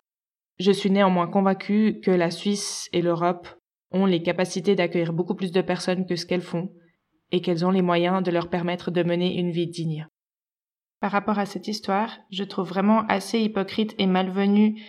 Je 0.58 0.72
suis 0.72 0.90
néanmoins 0.90 1.28
convaincue 1.28 2.00
que 2.02 2.10
la 2.10 2.30
Suisse 2.30 2.88
et 2.92 3.02
l'Europe 3.02 3.48
ont 3.90 4.06
les 4.06 4.22
capacités 4.22 4.74
d'accueillir 4.74 5.12
beaucoup 5.12 5.34
plus 5.34 5.52
de 5.52 5.60
personnes 5.62 6.06
que 6.06 6.16
ce 6.16 6.26
qu'elles 6.26 6.40
font, 6.40 6.70
et 7.30 7.40
qu'elles 7.40 7.64
ont 7.64 7.70
les 7.70 7.82
moyens 7.82 8.22
de 8.22 8.30
leur 8.30 8.50
permettre 8.50 8.90
de 8.90 9.02
mener 9.02 9.38
une 9.38 9.50
vie 9.50 9.68
digne. 9.68 10.06
Par 11.00 11.12
rapport 11.12 11.38
à 11.38 11.46
cette 11.46 11.68
histoire, 11.68 12.18
je 12.30 12.44
trouve 12.44 12.68
vraiment 12.68 13.06
assez 13.08 13.40
hypocrite 13.40 13.94
et 13.98 14.06
malvenu 14.06 14.82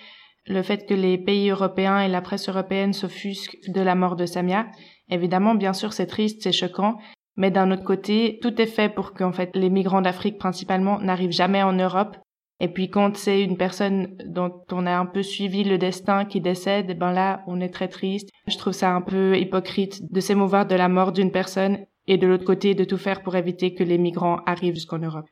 le 0.47 0.61
fait 0.61 0.85
que 0.85 0.93
les 0.93 1.17
pays 1.17 1.49
européens 1.49 1.99
et 2.01 2.07
la 2.07 2.21
presse 2.21 2.49
européenne 2.49 2.93
s'offusquent 2.93 3.57
de 3.67 3.81
la 3.81 3.95
mort 3.95 4.15
de 4.15 4.25
Samia. 4.25 4.67
Évidemment, 5.09 5.55
bien 5.55 5.73
sûr, 5.73 5.93
c'est 5.93 6.07
triste, 6.07 6.41
c'est 6.41 6.51
choquant, 6.51 6.97
mais 7.35 7.51
d'un 7.51 7.71
autre 7.71 7.83
côté, 7.83 8.39
tout 8.41 8.61
est 8.61 8.67
fait 8.67 8.89
pour 8.89 9.13
qu'en 9.13 9.31
fait 9.31 9.55
les 9.55 9.69
migrants 9.69 10.01
d'Afrique 10.01 10.37
principalement 10.37 10.99
n'arrivent 10.99 11.31
jamais 11.31 11.63
en 11.63 11.73
Europe. 11.73 12.17
Et 12.61 12.69
puis 12.69 12.89
quand 12.89 13.17
c'est 13.17 13.43
une 13.43 13.57
personne 13.57 14.15
dont 14.25 14.63
on 14.71 14.85
a 14.85 14.97
un 14.97 15.05
peu 15.05 15.23
suivi 15.23 15.63
le 15.63 15.77
destin 15.77 16.23
qui 16.23 16.39
décède, 16.39 16.97
ben 16.97 17.11
là, 17.11 17.43
on 17.47 17.59
est 17.59 17.73
très 17.73 17.89
triste. 17.89 18.29
Je 18.47 18.57
trouve 18.57 18.73
ça 18.73 18.95
un 18.95 19.01
peu 19.01 19.37
hypocrite 19.37 19.99
de 20.09 20.19
s'émouvoir 20.21 20.65
de 20.65 20.75
la 20.75 20.87
mort 20.87 21.11
d'une 21.11 21.31
personne 21.31 21.79
et 22.07 22.17
de 22.17 22.27
l'autre 22.27 22.45
côté 22.45 22.73
de 22.73 22.85
tout 22.85 22.97
faire 22.97 23.23
pour 23.23 23.35
éviter 23.35 23.73
que 23.73 23.83
les 23.83 23.97
migrants 23.97 24.39
arrivent 24.45 24.75
jusqu'en 24.75 24.99
Europe. 24.99 25.25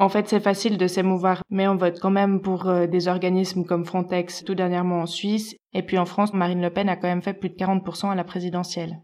En 0.00 0.08
fait, 0.08 0.26
c'est 0.28 0.40
facile 0.40 0.78
de 0.78 0.86
s'émouvoir, 0.86 1.42
mais 1.50 1.68
on 1.68 1.76
vote 1.76 2.00
quand 2.00 2.10
même 2.10 2.40
pour 2.40 2.66
euh, 2.66 2.86
des 2.86 3.06
organismes 3.06 3.66
comme 3.66 3.84
Frontex, 3.84 4.42
tout 4.44 4.54
dernièrement 4.54 5.02
en 5.02 5.06
Suisse, 5.06 5.54
et 5.74 5.82
puis 5.82 5.98
en 5.98 6.06
France, 6.06 6.32
Marine 6.32 6.62
Le 6.62 6.70
Pen 6.70 6.88
a 6.88 6.96
quand 6.96 7.06
même 7.06 7.20
fait 7.20 7.34
plus 7.34 7.50
de 7.50 7.54
40% 7.54 8.10
à 8.10 8.14
la 8.14 8.24
présidentielle. 8.24 8.98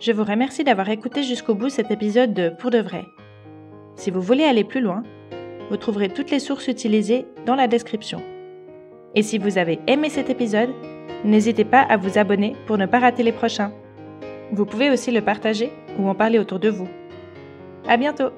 Je 0.00 0.10
vous 0.10 0.24
remercie 0.24 0.64
d'avoir 0.64 0.88
écouté 0.88 1.22
jusqu'au 1.22 1.54
bout 1.54 1.68
cet 1.68 1.92
épisode 1.92 2.34
de 2.34 2.48
Pour 2.48 2.70
de 2.70 2.78
vrai. 2.78 3.04
Si 3.94 4.10
vous 4.10 4.20
voulez 4.20 4.42
aller 4.42 4.64
plus 4.64 4.80
loin, 4.80 5.04
vous 5.70 5.76
trouverez 5.76 6.08
toutes 6.08 6.32
les 6.32 6.40
sources 6.40 6.66
utilisées 6.66 7.26
dans 7.46 7.54
la 7.54 7.68
description. 7.68 8.20
Et 9.14 9.22
si 9.22 9.38
vous 9.38 9.58
avez 9.58 9.80
aimé 9.86 10.08
cet 10.08 10.30
épisode, 10.30 10.70
n'hésitez 11.24 11.64
pas 11.64 11.80
à 11.80 11.96
vous 11.96 12.18
abonner 12.18 12.54
pour 12.66 12.78
ne 12.78 12.86
pas 12.86 13.00
rater 13.00 13.22
les 13.22 13.32
prochains. 13.32 13.72
Vous 14.52 14.66
pouvez 14.66 14.90
aussi 14.90 15.10
le 15.10 15.20
partager 15.20 15.72
ou 15.98 16.08
en 16.08 16.14
parler 16.14 16.38
autour 16.38 16.58
de 16.58 16.68
vous. 16.68 16.88
À 17.88 17.96
bientôt! 17.96 18.30